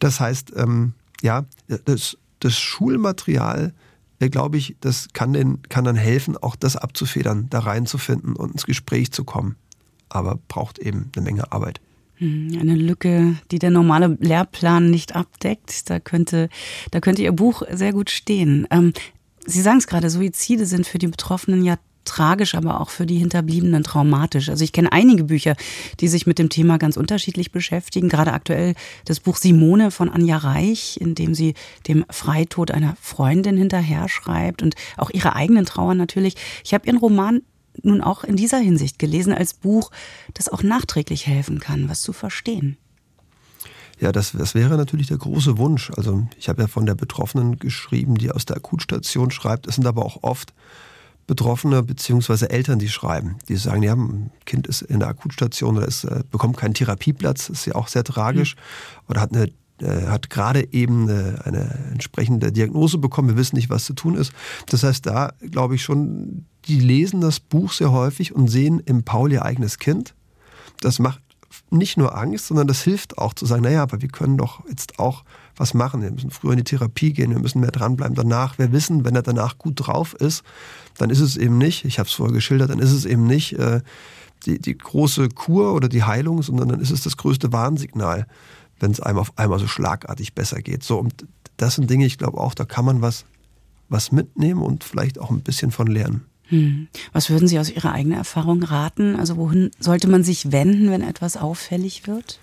Das 0.00 0.18
heißt, 0.18 0.54
ähm, 0.56 0.94
ja, 1.22 1.44
das, 1.84 2.16
das 2.40 2.58
Schulmaterial 2.58 3.74
glaube 4.28 4.58
ich, 4.58 4.76
das 4.80 5.08
kann, 5.12 5.32
den, 5.32 5.62
kann 5.68 5.84
dann 5.84 5.96
helfen, 5.96 6.36
auch 6.36 6.56
das 6.56 6.76
abzufedern, 6.76 7.46
da 7.50 7.60
reinzufinden 7.60 8.36
und 8.36 8.52
ins 8.52 8.66
Gespräch 8.66 9.12
zu 9.12 9.24
kommen. 9.24 9.56
Aber 10.08 10.38
braucht 10.48 10.78
eben 10.78 11.10
eine 11.16 11.24
Menge 11.24 11.52
Arbeit. 11.52 11.80
Hm, 12.16 12.58
eine 12.60 12.74
Lücke, 12.74 13.36
die 13.50 13.58
der 13.58 13.70
normale 13.70 14.18
Lehrplan 14.20 14.90
nicht 14.90 15.16
abdeckt. 15.16 15.88
Da 15.88 16.00
könnte, 16.00 16.50
da 16.90 17.00
könnte 17.00 17.22
Ihr 17.22 17.32
Buch 17.32 17.62
sehr 17.70 17.92
gut 17.92 18.10
stehen. 18.10 18.66
Ähm, 18.70 18.92
Sie 19.46 19.62
sagen 19.62 19.78
es 19.78 19.86
gerade, 19.86 20.10
Suizide 20.10 20.66
sind 20.66 20.86
für 20.86 20.98
die 20.98 21.06
Betroffenen 21.06 21.64
ja 21.64 21.76
tragisch, 22.10 22.54
aber 22.54 22.80
auch 22.80 22.90
für 22.90 23.06
die 23.06 23.18
Hinterbliebenen 23.18 23.84
traumatisch. 23.84 24.48
Also 24.48 24.64
ich 24.64 24.72
kenne 24.72 24.92
einige 24.92 25.24
Bücher, 25.24 25.56
die 26.00 26.08
sich 26.08 26.26
mit 26.26 26.38
dem 26.38 26.48
Thema 26.48 26.76
ganz 26.78 26.96
unterschiedlich 26.96 27.52
beschäftigen. 27.52 28.08
Gerade 28.08 28.32
aktuell 28.32 28.74
das 29.04 29.20
Buch 29.20 29.36
Simone 29.36 29.90
von 29.90 30.08
Anja 30.08 30.36
Reich, 30.36 30.98
in 31.00 31.14
dem 31.14 31.34
sie 31.34 31.54
dem 31.86 32.04
Freitod 32.10 32.70
einer 32.70 32.96
Freundin 33.00 33.56
hinterher 33.56 34.08
schreibt 34.08 34.62
und 34.62 34.74
auch 34.96 35.10
ihre 35.10 35.36
eigenen 35.36 35.64
Trauer 35.64 35.94
natürlich. 35.94 36.34
Ich 36.64 36.74
habe 36.74 36.86
ihren 36.86 36.98
Roman 36.98 37.42
nun 37.82 38.00
auch 38.00 38.24
in 38.24 38.36
dieser 38.36 38.58
Hinsicht 38.58 38.98
gelesen 38.98 39.32
als 39.32 39.54
Buch, 39.54 39.90
das 40.34 40.48
auch 40.48 40.62
nachträglich 40.62 41.26
helfen 41.26 41.60
kann, 41.60 41.88
was 41.88 42.02
zu 42.02 42.12
verstehen. 42.12 42.76
Ja, 44.00 44.12
das, 44.12 44.32
das 44.32 44.54
wäre 44.54 44.76
natürlich 44.76 45.08
der 45.08 45.18
große 45.18 45.58
Wunsch. 45.58 45.90
Also 45.96 46.26
ich 46.38 46.48
habe 46.48 46.62
ja 46.62 46.68
von 46.68 46.86
der 46.86 46.94
Betroffenen 46.94 47.58
geschrieben, 47.58 48.16
die 48.16 48.30
aus 48.30 48.46
der 48.46 48.56
Akutstation 48.56 49.30
schreibt. 49.30 49.66
Es 49.66 49.74
sind 49.76 49.86
aber 49.86 50.04
auch 50.04 50.22
oft 50.22 50.54
Betroffene 51.30 51.84
bzw. 51.84 52.46
Eltern, 52.46 52.80
die 52.80 52.88
schreiben, 52.88 53.36
die 53.48 53.54
sagen, 53.54 53.84
ja, 53.84 53.94
ein 53.94 54.32
Kind 54.46 54.66
ist 54.66 54.82
in 54.82 54.98
der 54.98 55.06
Akutstation 55.06 55.76
oder 55.76 55.86
ist, 55.86 56.02
äh, 56.02 56.24
bekommt 56.28 56.56
keinen 56.56 56.74
Therapieplatz, 56.74 57.48
ist 57.50 57.66
ja 57.66 57.76
auch 57.76 57.86
sehr 57.86 58.02
tragisch, 58.02 58.56
mhm. 58.56 59.10
oder 59.10 59.20
hat 59.20 59.32
eine 59.32 59.52
äh, 59.80 60.08
hat 60.08 60.28
gerade 60.28 60.72
eben 60.72 61.08
eine, 61.08 61.40
eine, 61.44 61.90
entsprechende 61.92 62.50
Diagnose 62.50 62.98
bekommen, 62.98 63.28
wir 63.28 63.36
wissen 63.36 63.54
nicht, 63.54 63.70
was 63.70 63.84
zu 63.84 63.92
tun 63.92 64.16
ist. 64.16 64.32
Das 64.66 64.82
heißt, 64.82 65.06
da 65.06 65.32
glaube 65.52 65.76
ich 65.76 65.84
schon, 65.84 66.46
die 66.66 66.80
lesen 66.80 67.20
das 67.20 67.38
Buch 67.38 67.72
sehr 67.72 67.92
häufig 67.92 68.34
und 68.34 68.48
sehen 68.48 68.80
im 68.80 69.04
Paul 69.04 69.30
ihr 69.30 69.44
eigenes 69.44 69.78
Kind. 69.78 70.16
Das 70.80 70.98
macht 70.98 71.22
nicht 71.70 71.96
nur 71.96 72.18
Angst, 72.18 72.48
sondern 72.48 72.66
das 72.66 72.82
hilft 72.82 73.18
auch 73.18 73.34
zu 73.34 73.46
sagen, 73.46 73.62
naja, 73.62 73.84
aber 73.84 74.02
wir 74.02 74.08
können 74.08 74.36
doch 74.36 74.68
jetzt 74.68 74.98
auch 74.98 75.22
was 75.60 75.74
machen. 75.74 76.02
Wir 76.02 76.10
müssen 76.10 76.30
früher 76.30 76.52
in 76.52 76.58
die 76.58 76.64
Therapie 76.64 77.12
gehen, 77.12 77.30
wir 77.30 77.38
müssen 77.38 77.60
mehr 77.60 77.70
dranbleiben 77.70 78.14
danach. 78.14 78.58
Wir 78.58 78.72
wissen, 78.72 79.04
wenn 79.04 79.14
er 79.14 79.22
danach 79.22 79.58
gut 79.58 79.74
drauf 79.76 80.14
ist, 80.14 80.42
dann 80.96 81.10
ist 81.10 81.20
es 81.20 81.36
eben 81.36 81.58
nicht, 81.58 81.84
ich 81.84 81.98
habe 81.98 82.08
es 82.08 82.14
vorher 82.14 82.32
geschildert, 82.32 82.70
dann 82.70 82.78
ist 82.78 82.92
es 82.92 83.04
eben 83.04 83.26
nicht 83.26 83.52
äh, 83.58 83.82
die, 84.46 84.58
die 84.58 84.76
große 84.76 85.28
Kur 85.28 85.74
oder 85.74 85.88
die 85.88 86.02
Heilung, 86.02 86.42
sondern 86.42 86.70
dann 86.70 86.80
ist 86.80 86.90
es 86.90 87.02
das 87.02 87.18
größte 87.18 87.52
Warnsignal, 87.52 88.26
wenn 88.80 88.90
es 88.90 89.00
einem 89.00 89.18
auf 89.18 89.36
einmal 89.38 89.58
so 89.58 89.66
schlagartig 89.66 90.34
besser 90.34 90.62
geht. 90.62 90.82
So, 90.82 90.98
und 90.98 91.26
das 91.58 91.74
sind 91.74 91.90
Dinge, 91.90 92.06
ich 92.06 92.16
glaube 92.16 92.38
auch, 92.38 92.54
da 92.54 92.64
kann 92.64 92.86
man 92.86 93.02
was, 93.02 93.26
was 93.90 94.12
mitnehmen 94.12 94.62
und 94.62 94.82
vielleicht 94.82 95.18
auch 95.18 95.30
ein 95.30 95.42
bisschen 95.42 95.70
von 95.70 95.86
lernen. 95.86 96.24
Hm. 96.44 96.88
Was 97.12 97.28
würden 97.28 97.46
Sie 97.46 97.58
aus 97.58 97.70
Ihrer 97.70 97.92
eigenen 97.92 98.16
Erfahrung 98.16 98.62
raten? 98.62 99.14
Also 99.14 99.36
wohin 99.36 99.70
sollte 99.78 100.08
man 100.08 100.24
sich 100.24 100.52
wenden, 100.52 100.90
wenn 100.90 101.02
etwas 101.02 101.36
auffällig 101.36 102.06
wird? 102.06 102.40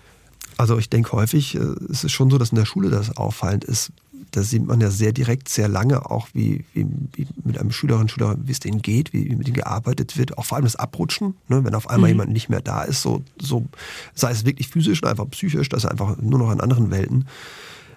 Also 0.56 0.76
ich 0.78 0.90
denke 0.90 1.12
häufig, 1.12 1.54
äh, 1.54 1.60
es 1.90 2.04
ist 2.04 2.12
schon 2.12 2.30
so, 2.30 2.38
dass 2.38 2.50
in 2.50 2.56
der 2.56 2.66
Schule 2.66 2.90
das 2.90 3.16
auffallend 3.16 3.64
ist. 3.64 3.92
Da 4.32 4.42
sieht 4.42 4.66
man 4.66 4.80
ja 4.80 4.90
sehr 4.90 5.12
direkt, 5.12 5.48
sehr 5.48 5.68
lange 5.68 6.10
auch, 6.10 6.28
wie, 6.34 6.64
wie, 6.74 6.86
wie 7.14 7.26
mit 7.44 7.58
einem 7.58 7.72
Schülerinnen 7.72 8.08
Schüler, 8.08 8.36
wie 8.42 8.52
es 8.52 8.60
denen 8.60 8.82
geht, 8.82 9.12
wie, 9.12 9.30
wie 9.30 9.36
mit 9.36 9.48
ihnen 9.48 9.54
gearbeitet 9.54 10.18
wird. 10.18 10.36
Auch 10.36 10.44
vor 10.44 10.56
allem 10.56 10.64
das 10.64 10.76
Abrutschen, 10.76 11.34
ne? 11.48 11.64
wenn 11.64 11.74
auf 11.74 11.88
einmal 11.88 12.10
mhm. 12.10 12.16
jemand 12.16 12.32
nicht 12.32 12.48
mehr 12.50 12.60
da 12.60 12.82
ist, 12.82 13.00
so, 13.00 13.22
so 13.40 13.66
sei 14.14 14.30
es 14.32 14.44
wirklich 14.44 14.68
physisch 14.68 15.02
oder 15.02 15.12
einfach 15.12 15.30
psychisch, 15.30 15.68
dass 15.70 15.84
er 15.84 15.92
einfach 15.92 16.18
nur 16.18 16.38
noch 16.38 16.52
in 16.52 16.60
anderen 16.60 16.90
Welten 16.90 17.26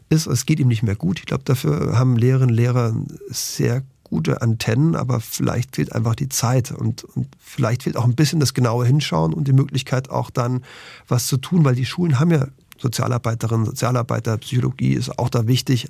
ist. 0.09 0.27
Es 0.27 0.45
geht 0.45 0.59
ihm 0.59 0.67
nicht 0.67 0.83
mehr 0.83 0.95
gut. 0.95 1.19
Ich 1.19 1.25
glaube, 1.25 1.43
dafür 1.43 1.97
haben 1.97 2.15
Lehrerinnen 2.15 2.51
und 2.51 2.55
Lehrer 2.55 2.95
sehr 3.29 3.83
gute 4.11 4.41
Antennen, 4.41 4.95
aber 4.95 5.21
vielleicht 5.21 5.75
fehlt 5.75 5.93
einfach 5.93 6.15
die 6.15 6.29
Zeit 6.29 6.71
und, 6.71 7.05
und 7.05 7.27
vielleicht 7.39 7.83
fehlt 7.83 7.95
auch 7.97 8.03
ein 8.03 8.13
bisschen 8.13 8.41
das 8.41 8.53
genaue 8.53 8.85
Hinschauen 8.85 9.33
und 9.33 9.47
die 9.47 9.53
Möglichkeit 9.53 10.09
auch 10.09 10.29
dann 10.29 10.63
was 11.07 11.27
zu 11.27 11.37
tun, 11.37 11.63
weil 11.63 11.75
die 11.75 11.85
Schulen 11.85 12.19
haben 12.19 12.29
ja 12.29 12.47
Sozialarbeiterinnen, 12.77 13.65
Sozialarbeiter, 13.65 14.37
Psychologie 14.37 14.93
ist 14.93 15.17
auch 15.17 15.29
da 15.29 15.47
wichtig. 15.47 15.87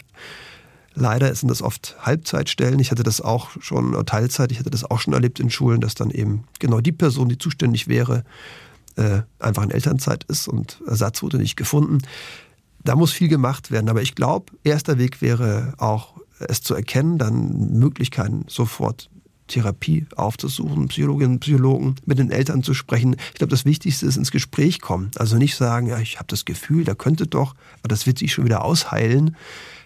Leider 0.93 1.33
sind 1.33 1.49
das 1.49 1.61
oft 1.61 1.95
Halbzeitstellen. 1.99 2.79
Ich 2.79 2.91
hatte 2.91 3.03
das 3.03 3.21
auch 3.21 3.49
schon, 3.59 3.93
Teilzeit, 4.05 4.51
ich 4.51 4.59
hatte 4.59 4.69
das 4.69 4.83
auch 4.83 4.99
schon 4.99 5.13
erlebt 5.13 5.39
in 5.39 5.49
Schulen, 5.49 5.81
dass 5.81 5.95
dann 5.95 6.11
eben 6.11 6.43
genau 6.59 6.79
die 6.79 6.91
Person, 6.91 7.29
die 7.29 7.37
zuständig 7.37 7.87
wäre, 7.87 8.23
äh, 8.97 9.21
einfach 9.39 9.63
in 9.63 9.71
Elternzeit 9.71 10.25
ist 10.25 10.47
und 10.47 10.81
Ersatz 10.85 11.23
wurde 11.23 11.37
nicht 11.37 11.55
gefunden. 11.55 11.99
Da 12.83 12.95
muss 12.95 13.11
viel 13.11 13.29
gemacht 13.29 13.71
werden. 13.71 13.89
Aber 13.89 14.01
ich 14.01 14.15
glaube, 14.15 14.51
erster 14.63 14.97
Weg 14.97 15.21
wäre 15.21 15.73
auch 15.77 16.20
es 16.47 16.61
zu 16.61 16.73
erkennen, 16.73 17.17
dann 17.17 17.77
Möglichkeiten 17.77 18.45
sofort 18.47 19.09
Therapie 19.47 20.05
aufzusuchen, 20.15 20.87
Psychologinnen 20.87 21.33
und 21.33 21.39
Psychologen, 21.41 21.95
mit 22.05 22.19
den 22.19 22.31
Eltern 22.31 22.63
zu 22.63 22.73
sprechen. 22.73 23.15
Ich 23.33 23.35
glaube, 23.35 23.51
das 23.51 23.65
Wichtigste 23.65 24.05
ist 24.05 24.15
ins 24.15 24.31
Gespräch 24.31 24.81
kommen. 24.81 25.11
Also 25.17 25.37
nicht 25.37 25.55
sagen, 25.55 25.87
ja, 25.87 25.99
ich 25.99 26.17
habe 26.17 26.27
das 26.27 26.45
Gefühl, 26.45 26.83
da 26.83 26.95
könnte 26.95 27.27
doch, 27.27 27.53
aber 27.79 27.89
das 27.89 28.07
wird 28.07 28.17
sich 28.17 28.33
schon 28.33 28.45
wieder 28.45 28.63
ausheilen. 28.63 29.35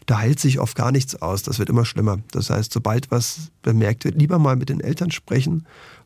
Da 0.05 0.19
heilt 0.19 0.39
sich 0.39 0.59
oft 0.59 0.75
gar 0.75 0.91
nichts 0.91 1.19
aus. 1.21 1.41
Das 1.41 1.57
wird 1.57 1.69
immer 1.69 1.83
schlimmer. 1.83 2.19
Das 2.31 2.51
heißt, 2.51 2.71
sobald 2.71 3.09
was 3.09 3.51
bemerkt 3.63 4.05
wird, 4.05 4.15
lieber 4.15 4.37
mal 4.37 4.55
mit 4.55 4.69
den 4.69 4.81
Eltern 4.81 5.09
sprechen 5.09 5.65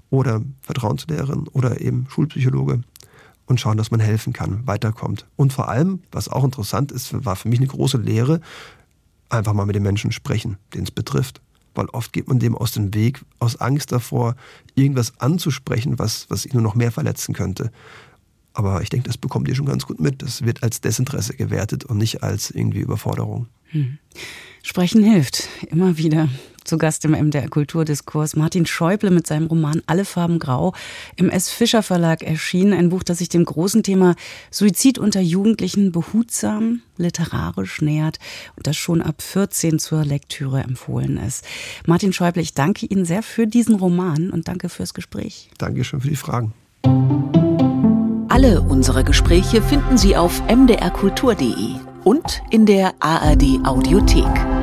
oder 0.10 0.42
Vertrauenslehrerin 0.62 1.48
oder 1.50 1.82
eben 1.82 2.08
Schulpsychologe 2.10 2.82
und 3.46 3.60
schauen, 3.60 3.78
dass 3.78 3.92
man 3.92 4.00
helfen 4.00 4.32
kann, 4.32 4.66
weiterkommt. 4.68 5.26
Und 5.36 5.52
vor 5.52 5.68
allem, 5.70 6.02
was 6.12 6.30
auch 6.30 6.46
interessant 6.46 6.92
ist, 6.92 7.26
war 7.26 7.36
für 7.36 7.50
mich 7.50 7.60
eine 7.60 7.68
große 7.68 7.98
Lehre, 7.98 8.40
einfach 9.30 9.54
mal 9.54 9.66
mit 9.66 9.76
den 9.76 9.84
Menschen 9.84 10.12
sprechen, 10.12 10.58
den 10.74 10.84
es 10.84 10.92
betrifft. 10.92 11.42
Weil 11.76 11.86
oft 11.88 12.12
geht 12.12 12.28
man 12.28 12.40
dem 12.40 12.56
aus 12.56 12.72
dem 12.72 12.94
Weg, 12.94 13.22
aus 13.38 13.56
Angst 13.58 13.92
davor, 13.92 14.36
irgendwas 14.76 15.20
anzusprechen, 15.20 16.00
was, 16.00 16.26
was 16.30 16.46
ihn 16.46 16.54
nur 16.54 16.64
noch 16.64 16.76
mehr 16.76 16.92
verletzen 16.92 17.34
könnte. 17.34 17.72
Aber 18.54 18.82
ich 18.82 18.90
denke, 18.90 19.08
das 19.08 19.18
bekommt 19.18 19.48
ihr 19.48 19.56
schon 19.56 19.68
ganz 19.68 19.86
gut 19.86 20.00
mit. 20.00 20.22
Das 20.22 20.44
wird 20.44 20.64
als 20.64 20.82
Desinteresse 20.82 21.36
gewertet 21.36 21.86
und 21.86 21.98
nicht 21.98 22.24
als 22.24 22.52
irgendwie 22.52 22.80
Überforderung. 22.80 23.48
Hm. 23.68 24.00
Sprechen 24.64 25.04
hilft, 25.04 25.48
immer 25.70 25.98
wieder. 25.98 26.28
Zu 26.70 26.78
Gast 26.78 27.04
im 27.04 27.14
MDR 27.14 27.50
Kulturdiskurs 27.50 28.36
Martin 28.36 28.68
Schäuble 28.68 29.10
mit 29.10 29.26
seinem 29.26 29.48
Roman 29.48 29.82
Alle 29.88 30.06
Farben 30.06 30.38
Grau 30.38 30.76
im 31.16 31.32
S. 31.32 31.50
Fischer 31.50 31.82
Verlag 31.82 32.22
erschienen. 32.22 32.74
Ein 32.74 32.90
Buch, 32.90 33.02
das 33.02 33.18
sich 33.18 33.30
dem 33.30 33.44
großen 33.44 33.82
Thema 33.82 34.16
Suizid 34.52 35.00
unter 35.00 35.20
Jugendlichen 35.20 35.92
behutsam 35.92 36.84
literarisch 36.96 37.82
nähert 37.82 38.20
und 38.56 38.68
das 38.68 38.78
schon 38.78 39.02
ab 39.02 39.24
14 39.24 39.80
zur 39.80 40.06
Lektüre 40.06 40.62
empfohlen 40.62 41.18
ist. 41.18 41.44
Martin 41.88 42.14
Schäuble, 42.14 42.44
ich 42.44 42.54
danke 42.54 42.86
Ihnen 42.86 43.04
sehr 43.04 43.24
für 43.24 43.48
diesen 43.48 43.74
Roman 43.74 44.30
und 44.30 44.48
danke 44.48 44.70
fürs 44.70 44.94
Gespräch. 44.94 45.50
Dankeschön 45.58 46.02
für 46.02 46.10
die 46.10 46.16
Fragen. 46.16 46.54
Alle 48.30 48.62
unsere 48.62 49.04
Gespräche 49.04 49.64
finden 49.64 49.98
Sie 49.98 50.16
auf 50.16 50.44
mdrkultur.de 50.48 51.80
und 52.04 52.44
in 52.52 52.68
der 52.68 52.94
ARD 53.00 53.66
Audiothek. 53.66 54.59